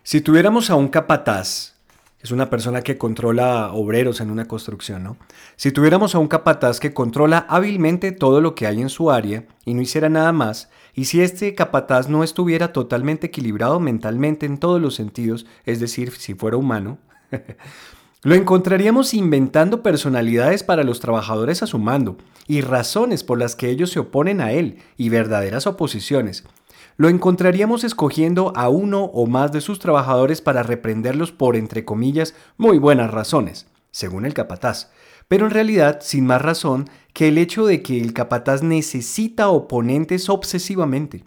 Si 0.02 0.22
tuviéramos 0.22 0.70
a 0.70 0.76
un 0.76 0.88
capataz, 0.88 1.74
es 2.22 2.30
una 2.30 2.48
persona 2.48 2.80
que 2.80 2.96
controla 2.96 3.72
obreros 3.74 4.22
en 4.22 4.30
una 4.30 4.48
construcción, 4.48 5.02
¿no? 5.02 5.18
Si 5.56 5.70
tuviéramos 5.70 6.14
a 6.14 6.18
un 6.18 6.28
capataz 6.28 6.80
que 6.80 6.94
controla 6.94 7.44
hábilmente 7.46 8.12
todo 8.12 8.40
lo 8.40 8.54
que 8.54 8.66
hay 8.66 8.80
en 8.80 8.88
su 8.88 9.10
área 9.10 9.44
y 9.66 9.74
no 9.74 9.82
hiciera 9.82 10.08
nada 10.08 10.32
más, 10.32 10.70
y 10.94 11.04
si 11.04 11.20
este 11.20 11.54
capataz 11.54 12.08
no 12.08 12.24
estuviera 12.24 12.72
totalmente 12.72 13.26
equilibrado 13.26 13.80
mentalmente 13.80 14.46
en 14.46 14.56
todos 14.56 14.80
los 14.80 14.94
sentidos, 14.94 15.44
es 15.66 15.78
decir, 15.78 16.12
si 16.12 16.32
fuera 16.32 16.56
humano, 16.56 16.98
Lo 18.22 18.34
encontraríamos 18.34 19.14
inventando 19.14 19.82
personalidades 19.82 20.62
para 20.62 20.84
los 20.84 21.00
trabajadores 21.00 21.62
a 21.62 21.66
su 21.66 21.78
mando 21.78 22.18
y 22.46 22.60
razones 22.60 23.24
por 23.24 23.38
las 23.38 23.56
que 23.56 23.70
ellos 23.70 23.90
se 23.90 23.98
oponen 23.98 24.42
a 24.42 24.52
él 24.52 24.78
y 24.98 25.08
verdaderas 25.08 25.66
oposiciones. 25.66 26.44
Lo 26.98 27.08
encontraríamos 27.08 27.82
escogiendo 27.82 28.52
a 28.56 28.68
uno 28.68 29.04
o 29.04 29.26
más 29.26 29.52
de 29.52 29.62
sus 29.62 29.78
trabajadores 29.78 30.42
para 30.42 30.62
reprenderlos 30.62 31.32
por, 31.32 31.56
entre 31.56 31.86
comillas, 31.86 32.34
muy 32.58 32.76
buenas 32.76 33.10
razones, 33.10 33.68
según 33.90 34.26
el 34.26 34.34
capataz, 34.34 34.90
pero 35.26 35.46
en 35.46 35.52
realidad 35.52 36.00
sin 36.02 36.26
más 36.26 36.42
razón 36.42 36.90
que 37.14 37.28
el 37.28 37.38
hecho 37.38 37.64
de 37.64 37.80
que 37.80 37.98
el 37.98 38.12
capataz 38.12 38.62
necesita 38.62 39.48
oponentes 39.48 40.28
obsesivamente. 40.28 41.24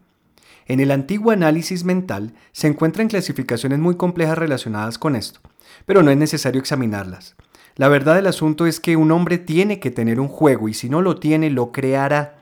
En 0.68 0.80
el 0.80 0.92
antiguo 0.92 1.32
análisis 1.32 1.84
mental 1.86 2.36
se 2.52 2.68
encuentran 2.68 3.08
clasificaciones 3.08 3.80
muy 3.80 3.96
complejas 3.96 4.38
relacionadas 4.38 5.00
con 5.00 5.16
esto 5.16 5.40
pero 5.86 6.04
no 6.04 6.12
es 6.12 6.18
necesario 6.18 6.60
examinarlas. 6.60 7.36
La 7.76 7.88
verdad 7.88 8.16
del 8.16 8.28
asunto 8.28 8.68
es 8.68 8.80
que 8.80 8.96
un 8.96 9.12
hombre 9.12 9.40
tiene 9.40 9.80
que 9.80 9.92
tener 9.92 10.20
un 10.20 10.28
juego 10.28 10.70
y 10.70 10.74
si 10.74 10.90
no 10.90 11.02
lo 11.02 11.18
tiene, 11.18 11.50
lo 11.50 11.72
creará. 11.72 12.38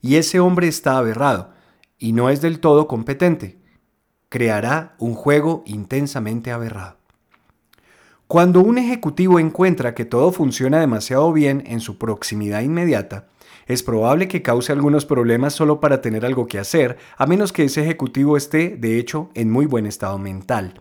Y 0.00 0.16
ese 0.16 0.40
hombre 0.40 0.66
está 0.66 0.98
aberrado 0.98 1.50
y 1.98 2.12
no 2.12 2.30
es 2.30 2.40
del 2.40 2.58
todo 2.58 2.88
competente. 2.88 3.58
Creará 4.28 4.94
un 4.98 5.14
juego 5.14 5.62
intensamente 5.66 6.50
aberrado. 6.50 6.96
Cuando 8.26 8.60
un 8.60 8.78
ejecutivo 8.78 9.38
encuentra 9.38 9.94
que 9.94 10.04
todo 10.04 10.32
funciona 10.32 10.80
demasiado 10.80 11.32
bien 11.32 11.62
en 11.66 11.80
su 11.80 11.98
proximidad 11.98 12.62
inmediata, 12.62 13.28
es 13.66 13.82
probable 13.82 14.26
que 14.26 14.42
cause 14.42 14.72
algunos 14.72 15.06
problemas 15.06 15.52
solo 15.52 15.80
para 15.80 16.00
tener 16.00 16.24
algo 16.24 16.46
que 16.46 16.58
hacer, 16.58 16.96
a 17.16 17.26
menos 17.26 17.52
que 17.52 17.64
ese 17.64 17.82
ejecutivo 17.82 18.36
esté, 18.36 18.70
de 18.70 18.98
hecho, 18.98 19.30
en 19.34 19.50
muy 19.50 19.66
buen 19.66 19.86
estado 19.86 20.18
mental. 20.18 20.80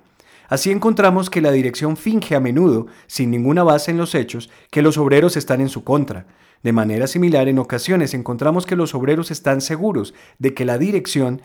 Así 0.52 0.70
encontramos 0.70 1.30
que 1.30 1.40
la 1.40 1.54
dirección 1.54 1.96
finge 1.96 2.36
a 2.36 2.42
menudo, 2.42 2.88
sin 3.08 3.32
ninguna 3.32 3.64
base 3.64 3.90
en 3.90 3.96
los 3.96 4.14
hechos, 4.14 4.50
que 4.70 4.82
los 4.82 4.98
obreros 4.98 5.38
están 5.38 5.62
en 5.62 5.70
su 5.70 5.86
contra. 5.86 6.26
De 6.62 6.74
manera 6.74 7.08
similar, 7.08 7.48
en 7.48 7.58
ocasiones 7.58 8.14
encontramos 8.14 8.66
que 8.66 8.76
los 8.76 8.94
obreros 8.94 9.32
están 9.32 9.62
seguros 9.62 10.14
de 10.40 10.54
que 10.54 10.66
la 10.66 10.78
dirección, 10.78 11.42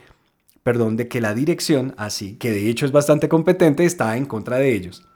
perdón, 0.64 0.96
de 0.96 1.06
que 1.06 1.20
la 1.20 1.34
dirección, 1.34 1.94
así, 1.96 2.34
que 2.34 2.50
de 2.50 2.68
hecho 2.68 2.84
es 2.84 2.90
bastante 2.90 3.28
competente, 3.28 3.84
está 3.84 4.16
en 4.16 4.26
contra 4.26 4.58
de 4.58 4.74
ellos. 4.74 5.06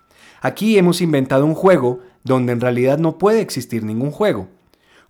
Aquí 0.40 0.78
hemos 0.78 1.00
inventado 1.00 1.44
un 1.44 1.56
juego 1.56 1.99
donde 2.23 2.52
en 2.52 2.61
realidad 2.61 2.99
no 2.99 3.18
puede 3.18 3.40
existir 3.40 3.82
ningún 3.82 4.12
juego. 4.12 4.47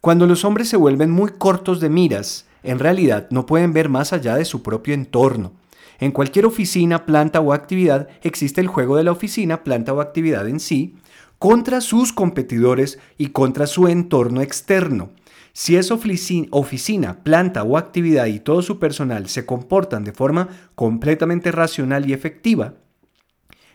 Cuando 0.00 0.26
los 0.26 0.42
hombres 0.46 0.70
se 0.70 0.78
vuelven 0.78 1.10
muy 1.10 1.32
cortos 1.32 1.80
de 1.80 1.90
miras, 1.90 2.46
en 2.62 2.78
realidad 2.78 3.26
no 3.30 3.44
pueden 3.44 3.74
ver 3.74 3.90
más 3.90 4.14
allá 4.14 4.36
de 4.36 4.46
su 4.46 4.62
propio 4.62 4.94
entorno. 4.94 5.59
En 6.00 6.12
cualquier 6.12 6.46
oficina, 6.46 7.04
planta 7.04 7.40
o 7.40 7.52
actividad 7.52 8.08
existe 8.22 8.62
el 8.62 8.68
juego 8.68 8.96
de 8.96 9.04
la 9.04 9.12
oficina, 9.12 9.62
planta 9.62 9.92
o 9.92 10.00
actividad 10.00 10.48
en 10.48 10.58
sí, 10.58 10.96
contra 11.38 11.82
sus 11.82 12.14
competidores 12.14 12.98
y 13.18 13.28
contra 13.28 13.66
su 13.66 13.86
entorno 13.86 14.40
externo. 14.40 15.10
Si 15.52 15.76
esa 15.76 15.94
oficina, 15.94 17.22
planta 17.22 17.62
o 17.64 17.76
actividad 17.76 18.26
y 18.26 18.40
todo 18.40 18.62
su 18.62 18.78
personal 18.78 19.28
se 19.28 19.44
comportan 19.44 20.04
de 20.04 20.12
forma 20.12 20.48
completamente 20.74 21.52
racional 21.52 22.08
y 22.08 22.14
efectiva, 22.14 22.74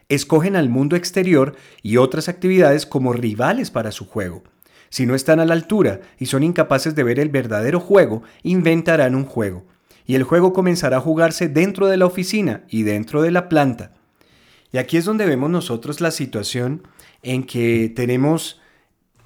escogen 0.10 0.56
al 0.56 0.70
mundo 0.70 0.96
exterior 0.96 1.56
y 1.84 1.98
otras 1.98 2.28
actividades 2.28 2.88
como 2.88 3.14
rivales 3.14 3.70
para 3.70 3.92
su 3.92 4.08
juego. 4.08 4.44
Si 4.90 5.06
no 5.06 5.14
están 5.14 5.40
a 5.40 5.46
la 5.46 5.54
altura 5.54 6.02
y 6.18 6.26
son 6.26 6.42
incapaces 6.42 6.96
de 6.96 7.04
ver 7.04 7.20
el 7.20 7.30
verdadero 7.30 7.80
juego, 7.80 8.24
inventarán 8.42 9.14
un 9.14 9.26
juego 9.26 9.66
y 10.06 10.16
el 10.16 10.24
juego 10.24 10.54
comenzará 10.54 10.98
a 10.98 11.02
jugarse 11.02 11.48
dentro 11.48 11.88
de 11.88 11.98
la 11.98 12.06
oficina 12.06 12.64
y 12.70 12.84
dentro 12.84 13.22
de 13.22 13.32
la 13.32 13.50
planta. 13.50 13.94
Y 14.72 14.78
aquí 14.78 14.98
es 14.98 15.06
donde 15.06 15.26
vemos 15.26 15.50
nosotros 15.50 16.02
la 16.02 16.12
situación 16.12 16.88
en 17.24 17.44
que 17.46 17.92
tenemos 17.96 18.62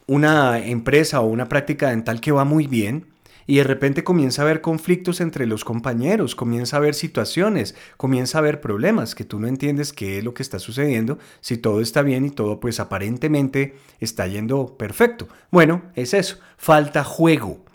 una 0.07 0.59
empresa 0.59 1.21
o 1.21 1.27
una 1.27 1.49
práctica 1.49 1.89
dental 1.89 2.21
que 2.21 2.31
va 2.31 2.45
muy 2.45 2.67
bien 2.67 3.05
y 3.49 3.55
de 3.55 3.63
repente 3.63 4.03
comienza 4.03 4.43
a 4.43 4.45
haber 4.45 4.61
conflictos 4.61 5.21
entre 5.21 5.47
los 5.47 5.65
compañeros, 5.65 6.35
comienza 6.35 6.75
a 6.75 6.79
haber 6.79 6.93
situaciones, 6.93 7.73
comienza 7.97 8.37
a 8.37 8.41
haber 8.41 8.61
problemas 8.61 9.15
que 9.15 9.23
tú 9.23 9.39
no 9.39 9.47
entiendes 9.47 9.91
qué 9.91 10.19
es 10.19 10.23
lo 10.23 10.35
que 10.35 10.43
está 10.43 10.59
sucediendo, 10.59 11.17
si 11.41 11.57
todo 11.57 11.81
está 11.81 12.03
bien 12.03 12.25
y 12.25 12.29
todo 12.29 12.59
pues 12.59 12.79
aparentemente 12.79 13.75
está 13.99 14.27
yendo 14.27 14.77
perfecto. 14.77 15.27
Bueno, 15.49 15.81
es 15.95 16.13
eso, 16.13 16.37
falta 16.57 17.03
juego. 17.03 17.65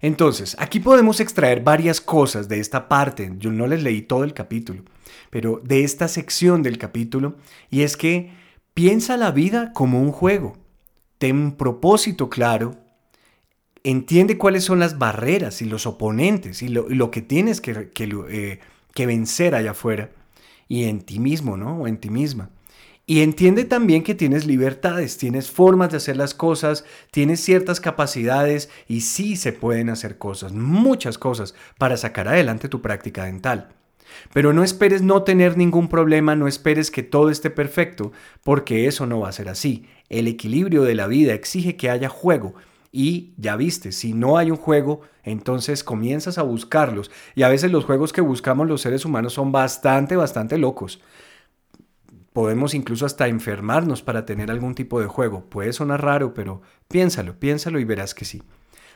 Entonces, 0.00 0.56
aquí 0.58 0.80
podemos 0.80 1.20
extraer 1.20 1.62
varias 1.62 2.00
cosas 2.00 2.48
de 2.48 2.60
esta 2.60 2.88
parte. 2.88 3.32
Yo 3.38 3.52
no 3.52 3.66
les 3.66 3.82
leí 3.82 4.02
todo 4.02 4.24
el 4.24 4.32
capítulo, 4.32 4.82
pero 5.28 5.60
de 5.62 5.84
esta 5.84 6.08
sección 6.08 6.62
del 6.62 6.78
capítulo, 6.78 7.36
y 7.70 7.82
es 7.82 7.96
que 7.96 8.30
piensa 8.72 9.16
la 9.16 9.30
vida 9.30 9.72
como 9.72 10.00
un 10.00 10.12
juego. 10.12 10.56
Ten 11.18 11.36
un 11.36 11.56
propósito 11.56 12.30
claro. 12.30 12.76
Entiende 13.84 14.38
cuáles 14.38 14.64
son 14.64 14.78
las 14.78 14.98
barreras 14.98 15.60
y 15.60 15.66
los 15.66 15.86
oponentes 15.86 16.62
y 16.62 16.68
lo, 16.68 17.10
que 17.10 17.22
tienes 17.22 17.60
que, 17.60 17.90
eh, 17.94 18.60
que 18.94 19.06
vencer 19.06 19.54
allá 19.54 19.72
afuera 19.72 20.10
y 20.68 20.84
en 20.84 21.00
ti 21.00 21.18
mismo, 21.18 21.56
¿no? 21.56 21.82
O 21.82 21.88
en 21.88 21.98
ti 21.98 22.10
misma. 22.10 22.50
Y 23.10 23.22
entiende 23.22 23.64
también 23.64 24.04
que 24.04 24.14
tienes 24.14 24.46
libertades, 24.46 25.18
tienes 25.18 25.50
formas 25.50 25.90
de 25.90 25.96
hacer 25.96 26.16
las 26.16 26.32
cosas, 26.32 26.84
tienes 27.10 27.40
ciertas 27.40 27.80
capacidades 27.80 28.70
y 28.86 29.00
sí 29.00 29.34
se 29.34 29.52
pueden 29.52 29.90
hacer 29.90 30.16
cosas, 30.16 30.52
muchas 30.52 31.18
cosas, 31.18 31.56
para 31.76 31.96
sacar 31.96 32.28
adelante 32.28 32.68
tu 32.68 32.80
práctica 32.82 33.24
dental. 33.24 33.70
Pero 34.32 34.52
no 34.52 34.62
esperes 34.62 35.02
no 35.02 35.24
tener 35.24 35.56
ningún 35.56 35.88
problema, 35.88 36.36
no 36.36 36.46
esperes 36.46 36.92
que 36.92 37.02
todo 37.02 37.30
esté 37.30 37.50
perfecto, 37.50 38.12
porque 38.44 38.86
eso 38.86 39.06
no 39.06 39.18
va 39.18 39.30
a 39.30 39.32
ser 39.32 39.48
así. 39.48 39.88
El 40.08 40.28
equilibrio 40.28 40.84
de 40.84 40.94
la 40.94 41.08
vida 41.08 41.34
exige 41.34 41.74
que 41.74 41.90
haya 41.90 42.08
juego. 42.08 42.54
Y 42.92 43.32
ya 43.38 43.56
viste, 43.56 43.90
si 43.90 44.12
no 44.12 44.38
hay 44.38 44.52
un 44.52 44.56
juego, 44.56 45.00
entonces 45.24 45.82
comienzas 45.82 46.38
a 46.38 46.42
buscarlos. 46.42 47.10
Y 47.34 47.42
a 47.42 47.48
veces 47.48 47.72
los 47.72 47.86
juegos 47.86 48.12
que 48.12 48.20
buscamos 48.20 48.68
los 48.68 48.82
seres 48.82 49.04
humanos 49.04 49.32
son 49.32 49.50
bastante, 49.50 50.14
bastante 50.14 50.58
locos. 50.58 51.00
Podemos 52.32 52.74
incluso 52.74 53.06
hasta 53.06 53.28
enfermarnos 53.28 54.02
para 54.02 54.24
tener 54.24 54.50
algún 54.50 54.74
tipo 54.74 55.00
de 55.00 55.06
juego. 55.06 55.44
Puede 55.48 55.72
sonar 55.72 56.02
raro, 56.02 56.32
pero 56.34 56.62
piénsalo, 56.88 57.38
piénsalo 57.38 57.80
y 57.80 57.84
verás 57.84 58.14
que 58.14 58.24
sí. 58.24 58.42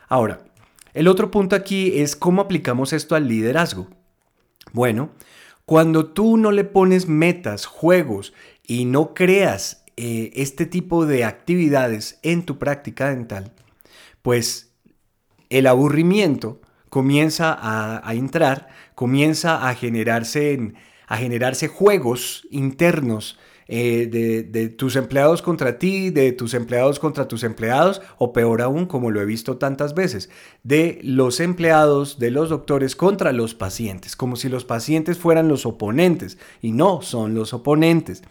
Ahora, 0.09 0.45
el 0.93 1.09
otro 1.09 1.31
punto 1.31 1.57
aquí 1.57 1.99
es 2.01 2.15
cómo 2.15 2.43
aplicamos 2.43 2.93
esto 2.93 3.17
al 3.17 3.27
liderazgo. 3.27 3.89
Bueno, 4.73 5.11
cuando 5.67 6.07
tú 6.07 6.37
no 6.37 6.53
le 6.53 6.65
pones 6.65 7.09
metas, 7.09 7.67
juegos 7.67 8.33
y 8.63 8.85
no 8.85 9.15
creas 9.15 9.85
eh, 9.97 10.31
este 10.35 10.67
tipo 10.67 11.07
de 11.07 11.25
actividades 11.25 12.19
en 12.23 12.45
tu 12.45 12.59
práctica 12.59 13.09
dental, 13.09 13.53
pues 14.23 14.73
el 15.51 15.67
aburrimiento 15.67 16.61
comienza 16.91 17.59
a, 17.61 18.15
entrar, 18.15 18.69
comienza 18.95 19.69
a 19.69 19.75
generarse, 19.75 20.75
a 21.07 21.17
generarse 21.17 21.69
juegos 21.69 22.47
internos 22.51 23.39
eh, 23.67 24.09
de, 24.51 24.69
tus 24.69 24.95
empleados 24.97 25.41
contra 25.41 25.79
ti, 25.79 26.11
de 26.11 26.33
tus 26.33 26.53
empleados 26.53 26.99
contra 26.99 27.29
tus 27.29 27.45
empleados, 27.45 28.03
o 28.19 28.33
peor 28.33 28.61
aún, 28.61 28.87
como 28.87 29.11
lo 29.11 29.23
he 29.23 29.25
visto 29.25 29.57
tantas 29.57 29.95
veces, 29.95 30.29
de 30.63 31.01
los 31.03 31.41
empleados, 31.41 32.19
de 32.19 32.31
los 32.31 32.51
doctores 32.51 32.95
contra 32.95 33.33
los 33.33 33.55
pacientes, 33.55 34.17
como 34.17 34.37
si 34.37 34.49
los 34.49 34.65
pacientes 34.65 35.17
fueran 35.17 35.49
los 35.49 35.65
oponentes, 35.65 36.37
y 36.61 36.73
no 36.73 37.01
son 37.01 37.35
los 37.35 37.55
oponentes. 37.55 38.23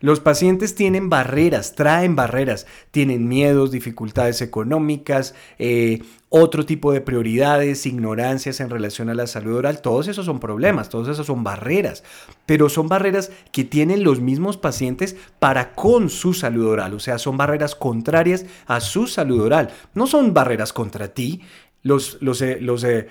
Los 0.00 0.20
pacientes 0.20 0.74
tienen 0.74 1.10
barreras, 1.10 1.74
traen 1.74 2.16
barreras, 2.16 2.66
tienen 2.90 3.28
miedos, 3.28 3.70
dificultades 3.70 4.40
económicas, 4.42 5.34
eh, 5.58 6.02
otro 6.28 6.66
tipo 6.66 6.92
de 6.92 7.00
prioridades, 7.00 7.86
ignorancias 7.86 8.60
en 8.60 8.70
relación 8.70 9.08
a 9.08 9.14
la 9.14 9.26
salud 9.26 9.56
oral. 9.56 9.80
Todos 9.80 10.08
esos 10.08 10.26
son 10.26 10.40
problemas, 10.40 10.88
todos 10.88 11.08
esos 11.08 11.26
son 11.26 11.42
barreras, 11.42 12.04
pero 12.46 12.68
son 12.68 12.88
barreras 12.88 13.30
que 13.50 13.64
tienen 13.64 14.04
los 14.04 14.20
mismos 14.20 14.56
pacientes 14.56 15.16
para 15.38 15.74
con 15.74 16.10
su 16.10 16.34
salud 16.34 16.66
oral, 16.66 16.94
o 16.94 17.00
sea, 17.00 17.18
son 17.18 17.36
barreras 17.36 17.74
contrarias 17.74 18.44
a 18.66 18.80
su 18.80 19.06
salud 19.06 19.40
oral. 19.40 19.70
No 19.94 20.06
son 20.06 20.34
barreras 20.34 20.72
contra 20.72 21.08
ti. 21.08 21.40
Los, 21.82 22.18
los, 22.20 22.42
eh, 22.42 22.58
los, 22.60 22.84
eh, 22.84 23.08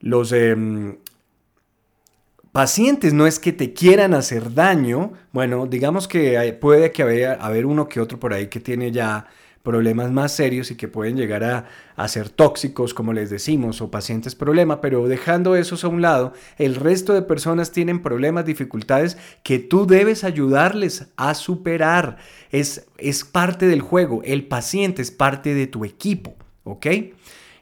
los 0.00 0.32
em, 0.32 0.96
pacientes 2.52 3.12
no 3.12 3.26
es 3.26 3.38
que 3.38 3.52
te 3.52 3.72
quieran 3.72 4.14
hacer 4.14 4.54
daño, 4.54 5.12
bueno, 5.32 5.66
digamos 5.66 6.08
que 6.08 6.56
puede 6.60 6.92
que 6.92 7.02
haya 7.02 7.38
uno 7.66 7.88
que 7.88 8.00
otro 8.00 8.18
por 8.18 8.32
ahí 8.32 8.48
que 8.48 8.60
tiene 8.60 8.90
ya 8.92 9.26
problemas 9.68 10.10
más 10.10 10.32
serios 10.32 10.70
y 10.70 10.76
que 10.76 10.88
pueden 10.88 11.16
llegar 11.16 11.44
a, 11.44 12.08
ser 12.08 12.30
tóxicos, 12.30 12.94
como 12.94 13.12
les 13.12 13.28
decimos, 13.28 13.82
o 13.82 13.90
pacientes 13.90 14.34
problema, 14.34 14.80
pero 14.80 15.08
dejando 15.08 15.56
esos 15.56 15.84
a 15.84 15.88
un 15.88 16.00
lado, 16.00 16.32
el 16.56 16.74
resto 16.74 17.12
de 17.12 17.20
personas 17.20 17.70
tienen 17.70 18.00
problemas, 18.00 18.46
dificultades 18.46 19.18
que 19.42 19.58
tú 19.58 19.86
debes 19.86 20.24
ayudarles 20.24 21.08
a 21.16 21.34
superar. 21.34 22.16
Es, 22.50 22.86
es 22.96 23.24
parte 23.24 23.66
del 23.66 23.82
juego, 23.82 24.22
el 24.24 24.46
paciente 24.46 25.02
es 25.02 25.10
parte 25.10 25.52
de 25.52 25.66
tu 25.66 25.84
equipo, 25.84 26.34
¿ok? 26.64 26.86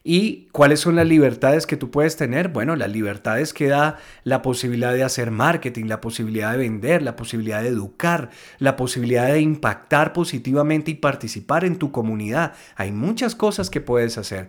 ¿Y 0.09 0.47
cuáles 0.53 0.79
son 0.79 0.95
las 0.95 1.09
libertades 1.09 1.67
que 1.67 1.77
tú 1.77 1.91
puedes 1.91 2.17
tener? 2.17 2.51
Bueno, 2.51 2.77
las 2.77 2.93
libertades 2.93 3.53
que 3.53 3.67
da 3.67 3.99
la 4.23 4.41
posibilidad 4.41 4.95
de 4.95 5.03
hacer 5.03 5.33
marketing, 5.33 5.87
la 5.87 6.01
posibilidad 6.01 6.53
de 6.53 6.59
vender, 6.59 7.03
la 7.03 7.17
posibilidad 7.17 7.61
de 7.61 7.71
educar, 7.71 8.31
la 8.61 8.77
posibilidad 8.77 9.27
de 9.27 9.41
impactar 9.41 10.13
positivamente 10.13 10.93
y 10.93 10.95
participar 10.95 11.65
en 11.65 11.75
tu 11.75 11.91
comunidad. 11.91 12.53
Hay 12.77 12.93
muchas 12.93 13.35
cosas 13.35 13.69
que 13.69 13.81
puedes 13.81 14.17
hacer. 14.17 14.49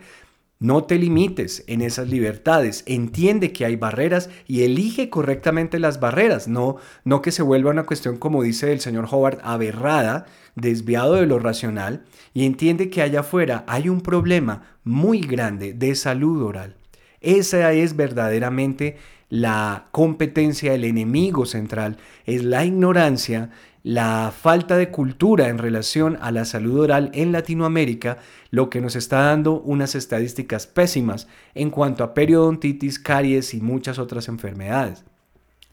No 0.60 0.84
te 0.84 1.00
limites 1.00 1.64
en 1.66 1.82
esas 1.82 2.08
libertades, 2.08 2.84
entiende 2.86 3.52
que 3.52 3.66
hay 3.66 3.76
barreras 3.76 4.30
y 4.48 4.64
elige 4.64 5.10
correctamente 5.10 5.80
las 5.80 6.00
barreras, 6.00 6.48
no, 6.48 6.78
no 7.04 7.22
que 7.22 7.32
se 7.32 7.44
vuelva 7.44 7.70
una 7.70 7.86
cuestión, 7.86 8.18
como 8.18 8.42
dice 8.42 8.72
el 8.72 8.80
señor 8.80 9.08
Howard, 9.12 9.40
aberrada, 9.44 10.26
desviado 10.56 11.14
de 11.14 11.28
lo 11.28 11.38
racional, 11.38 12.06
y 12.34 12.46
entiende 12.46 12.90
que 12.90 13.04
allá 13.04 13.20
afuera 13.20 13.66
hay 13.68 13.90
un 13.90 14.02
problema 14.02 14.64
muy 14.88 15.22
grande 15.22 15.74
de 15.74 15.96
salud 15.96 16.44
oral. 16.44 16.76
Esa 17.22 17.74
es 17.74 17.96
verdaderamente 17.96 18.98
la 19.30 19.88
competencia, 19.92 20.74
el 20.74 20.86
enemigo 20.86 21.46
central, 21.46 21.98
es 22.26 22.44
la 22.44 22.66
ignorancia, 22.66 23.50
la 23.84 24.34
falta 24.38 24.78
de 24.78 24.90
cultura 24.90 25.50
en 25.50 25.58
relación 25.58 26.18
a 26.22 26.32
la 26.32 26.46
salud 26.46 26.80
oral 26.80 27.10
en 27.14 27.32
Latinoamérica, 27.32 28.18
lo 28.52 28.70
que 28.70 28.82
nos 28.82 28.96
está 28.96 29.22
dando 29.22 29.62
unas 29.62 29.96
estadísticas 29.96 30.68
pésimas 30.68 31.28
en 31.56 31.70
cuanto 31.70 32.04
a 32.04 32.14
periodontitis, 32.14 33.00
caries 33.00 33.54
y 33.54 33.62
muchas 33.62 34.00
otras 34.00 34.28
enfermedades. 34.28 35.04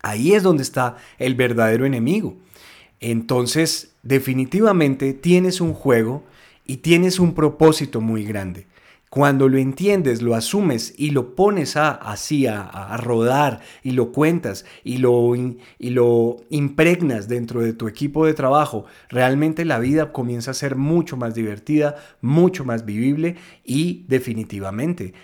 Ahí 0.02 0.32
es 0.32 0.42
donde 0.42 0.62
está 0.62 0.96
el 1.18 1.34
verdadero 1.34 1.86
enemigo. 1.86 2.36
Entonces, 3.00 3.94
definitivamente 4.02 5.12
tienes 5.14 5.60
un 5.60 5.74
juego 5.74 6.24
y 6.66 6.78
tienes 6.78 7.18
un 7.18 7.34
propósito 7.34 8.00
muy 8.00 8.24
grande. 8.24 8.66
Cuando 9.14 9.48
lo 9.48 9.58
entiendes, 9.58 10.22
lo 10.22 10.34
asumes 10.34 10.92
y 10.98 11.10
lo 11.10 11.36
pones 11.36 11.76
a, 11.76 11.92
así 11.92 12.48
a, 12.48 12.96
rodar 12.96 13.60
y 13.84 13.92
lo 13.92 14.10
cuentas 14.10 14.64
y 14.82 14.96
lo, 14.96 15.36
y 15.36 15.90
lo 15.90 16.38
impregnas 16.50 17.28
dentro 17.28 17.62
de 17.62 17.74
tu 17.74 17.86
equipo 17.86 18.26
de 18.26 18.34
trabajo, 18.34 18.86
realmente 19.08 19.64
la 19.64 19.78
vida 19.78 20.10
comienza 20.10 20.50
a 20.50 20.54
ser 20.54 20.74
mucho 20.74 21.16
más 21.16 21.36
divertida, 21.36 21.94
mucho 22.22 22.64
más 22.64 22.84
vivible 22.84 23.36
y 23.64 24.04
definitivamente 24.08 25.14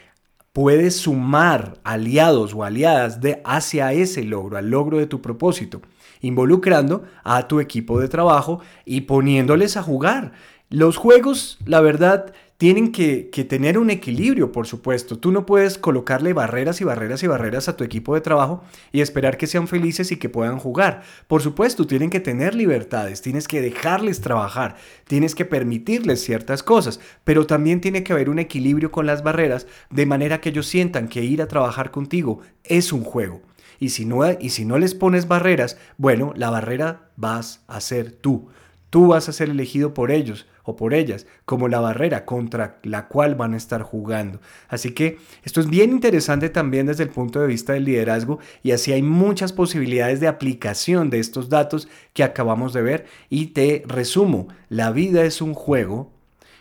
puedes 0.53 0.95
sumar 0.95 1.81
aliados 1.83 2.55
o 2.55 2.63
aliadas 2.63 3.21
de, 3.21 3.43
hacia 3.45 3.93
ese 3.93 4.23
logro, 4.23 4.57
al 4.57 4.71
logro 4.71 4.99
de 4.99 5.09
tu 5.09 5.21
propósito, 5.21 5.83
involucrando 6.21 7.03
a 7.25 7.49
tu 7.49 7.59
equipo 7.59 7.99
de 7.99 8.07
trabajo 8.07 8.61
y 8.85 9.01
poniéndoles 9.01 9.77
a 9.77 9.83
jugar. 9.83 10.31
Los 10.69 10.97
juegos, 10.97 11.59
la 11.67 11.81
verdad, 11.81 12.33
tienen 12.61 12.93
que, 12.93 13.31
tener 13.49 13.79
un 13.79 13.89
equilibrio, 13.89 14.53
por 14.53 14.67
supuesto. 14.67 15.19
Tú 15.19 15.33
no 15.33 15.47
puedes 15.47 15.79
colocarle 15.79 16.35
barreras 16.35 16.83
y 16.83 16.85
barreras 16.85 17.23
y 17.23 17.27
barreras 17.27 17.71
a 17.71 17.77
tu 17.79 17.85
equipo 17.85 18.15
de 18.15 18.21
trabajo 18.21 18.63
y 18.93 19.01
esperar 19.01 19.39
que 19.39 19.47
sean 19.47 19.67
felices 19.67 20.13
y 20.13 20.19
que 20.19 20.29
puedan 20.29 20.59
jugar. 20.59 21.03
Por 21.27 21.41
supuesto, 21.41 21.87
tienen 21.87 22.11
que 22.11 22.21
tener 22.21 22.55
libertades, 22.55 23.23
tienes 23.23 23.49
que 23.49 23.63
dejarles 23.63 24.21
trabajar, 24.21 24.77
tienes 25.07 25.35
que 25.35 25.47
permitirles 25.47 26.23
ciertas 26.23 26.63
cosas, 26.63 27.01
pero 27.25 27.47
también 27.47 27.81
tiene 27.81 28.05
que 28.05 28.13
haber 28.13 28.29
un 28.29 28.39
equilibrio 28.39 28.91
con 28.91 29.07
las 29.07 29.23
barreras 29.23 29.67
de 29.89 30.05
manera 30.05 30.43
que 30.43 30.51
ellos 30.51 30.67
sientan 30.67 31.09
que 31.09 31.25
ir 31.25 31.41
a 31.41 31.49
trabajar 31.49 31.91
contigo 31.91 32.41
es 32.65 32.93
un 32.93 33.05
juego. 33.05 33.41
Y 33.79 33.89
si 33.89 34.05
no, 34.05 34.21
y 34.39 34.51
si 34.51 34.67
no 34.67 34.77
les 34.77 34.95
pones 34.95 35.29
barreras, 35.29 35.79
bueno, 35.97 36.35
la 36.37 36.51
barrera 36.51 37.09
vas 37.17 37.65
a 37.69 37.81
ser 37.81 38.13
tú. 38.13 38.51
Tú 38.91 39.09
vas 39.09 39.29
a 39.29 39.33
ser 39.33 39.49
elegido 39.49 39.95
por 39.95 40.11
ellos 40.11 40.47
o 40.65 40.77
por 40.77 40.95
ellas 40.95 41.27
como 41.45 41.69
la 41.69 41.81
barrera 41.81 42.25
contra 42.25 42.81
la 42.83 43.07
cual 43.09 43.37
van 43.37 43.55
a 43.55 43.57
estar 43.57 43.83
jugando. 43.83 44.41
Así 44.69 44.93
que 44.93 45.19
esto 45.45 45.61
es 45.61 45.69
bien 45.69 45.91
interesante 45.91 46.49
también 46.49 46.87
desde 46.87 47.05
el 47.05 47.11
punto 47.11 47.41
de 47.41 47.47
vista 47.47 47.73
del 47.73 47.85
liderazgo 47.85 48.41
y 48.63 48.73
así 48.73 48.93
hay 48.93 49.03
muchas 49.03 49.53
posibilidades 49.53 50.21
de 50.21 50.29
aplicación 50.29 51.09
de 51.09 51.21
estos 51.21 51.49
datos 51.49 51.89
que 52.13 52.25
acabamos 52.25 52.73
de 52.73 52.83
ver 52.83 53.07
y 53.29 53.47
te 53.47 53.83
resumo, 53.87 54.49
la 54.69 54.91
vida 54.91 55.25
es 55.25 55.41
un 55.41 55.55
juego 55.55 56.13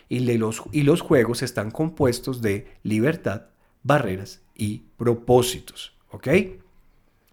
y 0.08 0.20
los, 0.20 0.62
y 0.72 0.82
los 0.82 1.00
juegos 1.00 1.42
están 1.42 1.70
compuestos 1.70 2.42
de 2.42 2.66
libertad, 2.82 3.46
barreras 3.82 4.40
y 4.54 4.84
propósitos. 4.96 5.94
¿Ok? 6.10 6.28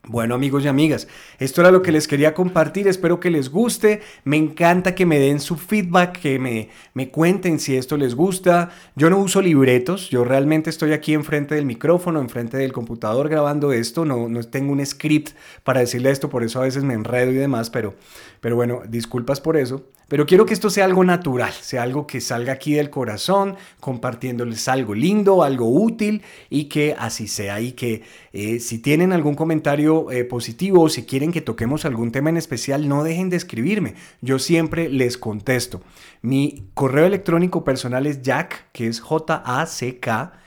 Bueno 0.10 0.36
amigos 0.36 0.64
y 0.64 0.70
amigas, 0.70 1.10
esto 1.38 1.60
era 1.60 1.70
lo 1.70 1.82
que 1.82 1.92
les 1.92 2.08
quería 2.08 2.34
compartir, 2.34 2.88
espero 2.88 3.20
que 3.20 3.30
les 3.30 3.50
guste, 3.50 4.00
me 4.24 4.38
encanta 4.38 4.96
que 4.96 5.06
me 5.06 5.20
den 5.20 5.42
su 5.42 5.58
feedback, 5.58 6.22
que 6.22 6.40
me, 6.40 6.70
me 6.94 7.10
cuenten 7.10 7.60
si 7.60 7.76
esto 7.76 7.98
les 7.98 8.16
gusta, 8.16 8.70
yo 8.96 9.10
no 9.10 9.18
uso 9.18 9.42
libretos, 9.42 10.10
yo 10.10 10.24
realmente 10.24 10.70
estoy 10.70 10.94
aquí 10.94 11.14
enfrente 11.14 11.56
del 11.56 11.66
micrófono, 11.66 12.22
enfrente 12.22 12.56
del 12.56 12.72
computador 12.72 13.28
grabando 13.28 13.74
esto, 13.74 14.06
no, 14.06 14.30
no 14.30 14.42
tengo 14.44 14.72
un 14.72 14.86
script 14.86 15.32
para 15.66 15.82
decirle 15.82 16.10
esto, 16.10 16.30
por 16.30 16.42
eso 16.42 16.62
a 16.62 16.64
veces 16.64 16.86
me 16.86 16.94
enredo 16.94 17.32
y 17.34 17.36
demás, 17.36 17.70
pero, 17.70 17.96
pero 18.40 18.56
bueno, 18.56 18.84
disculpas 18.88 19.42
por 19.42 19.58
eso. 19.58 19.84
Pero 20.08 20.26
quiero 20.26 20.46
que 20.46 20.54
esto 20.54 20.70
sea 20.70 20.86
algo 20.86 21.04
natural, 21.04 21.52
sea 21.52 21.84
algo 21.84 22.08
que 22.08 22.22
salga 22.22 22.54
aquí 22.54 22.74
del 22.74 22.90
corazón, 22.90 23.58
compartiéndoles 23.82 24.70
algo 24.70 24.96
lindo, 24.96 25.44
algo 25.44 25.70
útil 25.70 26.22
y 26.50 26.66
que 26.66 26.96
así 26.98 27.28
sea. 27.28 27.60
Y 27.60 27.74
que 27.74 28.04
eh, 28.32 28.62
si 28.62 28.80
tienen 28.80 29.12
algún 29.12 29.36
comentario 29.36 29.97
eh, 30.12 30.24
positivo 30.24 30.82
o 30.84 30.90
si 30.90 31.04
quieren 31.04 31.32
que 31.32 31.42
toquemos 31.42 31.86
algún 31.86 32.12
tema 32.12 32.30
en 32.30 32.38
especial, 32.38 32.88
no 32.88 33.04
dejen 33.04 33.30
de 33.30 33.38
escribirme. 33.38 33.96
Yo 34.22 34.40
siempre 34.40 34.90
les 34.90 35.18
contesto. 35.18 35.82
Mi 36.22 36.70
correo 36.74 37.06
electrónico 37.06 37.64
personal 37.64 38.06
es 38.06 38.22
jack, 38.22 38.70
que 38.72 38.88
es 38.88 39.00
J-A-C-K-M. 39.00 40.38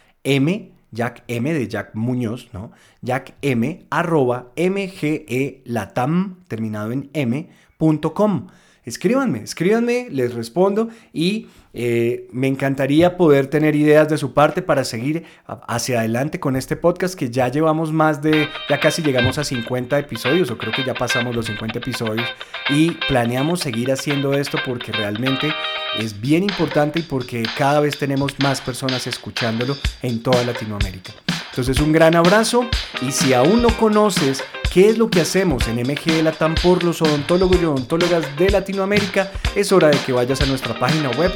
Jack 0.92 1.22
M 1.28 1.54
de 1.54 1.68
Jack 1.68 1.94
Muñoz, 1.94 2.48
¿no? 2.52 2.72
Jack 3.00 3.34
M 3.42 3.86
arroba 3.90 4.50
mge 4.56 5.62
latam 5.64 6.40
terminado 6.48 6.90
en 6.90 7.10
m.com 7.12 8.48
escríbanme, 8.84 9.42
escríbanme, 9.42 10.08
les 10.10 10.34
respondo 10.34 10.88
y 11.12 11.48
eh, 11.72 12.28
me 12.32 12.48
encantaría 12.48 13.16
poder 13.16 13.46
tener 13.46 13.76
ideas 13.76 14.08
de 14.08 14.18
su 14.18 14.34
parte 14.34 14.60
para 14.60 14.84
seguir 14.84 15.24
hacia 15.46 16.00
adelante 16.00 16.40
con 16.40 16.56
este 16.56 16.76
podcast 16.76 17.14
que 17.14 17.30
ya 17.30 17.48
llevamos 17.48 17.92
más 17.92 18.20
de, 18.22 18.48
ya 18.68 18.80
casi 18.80 19.02
llegamos 19.02 19.38
a 19.38 19.44
50 19.44 19.98
episodios 19.98 20.50
o 20.50 20.58
creo 20.58 20.72
que 20.72 20.84
ya 20.84 20.94
pasamos 20.94 21.36
los 21.36 21.46
50 21.46 21.78
episodios 21.78 22.28
y 22.68 22.92
planeamos 23.08 23.60
seguir 23.60 23.92
haciendo 23.92 24.34
esto 24.34 24.58
porque 24.66 24.90
realmente 24.90 25.52
es 25.98 26.20
bien 26.20 26.42
importante 26.42 27.00
y 27.00 27.02
porque 27.02 27.44
cada 27.56 27.80
vez 27.80 27.98
tenemos 27.98 28.38
más 28.40 28.60
personas 28.60 29.06
escuchándolo 29.06 29.76
en 30.02 30.22
toda 30.22 30.42
Latinoamérica. 30.44 31.12
Entonces 31.50 31.80
un 31.80 31.92
gran 31.92 32.14
abrazo 32.14 32.66
y 33.02 33.12
si 33.12 33.34
aún 33.34 33.62
no 33.62 33.76
conoces 33.76 34.42
qué 34.72 34.88
es 34.88 34.98
lo 34.98 35.10
que 35.10 35.20
hacemos 35.20 35.66
en 35.68 35.82
MGL 35.82 36.22
Latam 36.22 36.54
por 36.54 36.84
los 36.84 37.02
odontólogos 37.02 37.60
y 37.60 37.64
odontólogas 37.64 38.24
de 38.36 38.50
Latinoamérica, 38.50 39.32
es 39.54 39.72
hora 39.72 39.88
de 39.88 39.98
que 39.98 40.12
vayas 40.12 40.40
a 40.40 40.46
nuestra 40.46 40.78
página 40.78 41.10
web, 41.10 41.32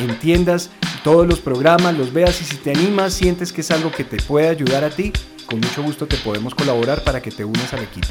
entiendas 0.00 0.70
todos 1.04 1.26
los 1.26 1.40
programas, 1.40 1.96
los 1.96 2.12
veas 2.12 2.40
y 2.40 2.44
si 2.44 2.56
te 2.56 2.70
animas, 2.70 3.12
sientes 3.12 3.52
que 3.52 3.60
es 3.60 3.70
algo 3.70 3.90
que 3.92 4.04
te 4.04 4.16
puede 4.16 4.48
ayudar 4.48 4.84
a 4.84 4.90
ti, 4.90 5.12
con 5.44 5.60
mucho 5.60 5.82
gusto 5.82 6.06
te 6.06 6.16
podemos 6.16 6.54
colaborar 6.54 7.04
para 7.04 7.20
que 7.20 7.30
te 7.30 7.44
unas 7.44 7.72
al 7.74 7.82
equipo. 7.82 8.08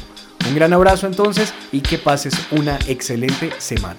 Un 0.48 0.54
gran 0.54 0.72
abrazo 0.72 1.06
entonces 1.06 1.52
y 1.72 1.80
que 1.80 1.98
pases 1.98 2.34
una 2.52 2.78
excelente 2.86 3.50
semana. 3.58 3.98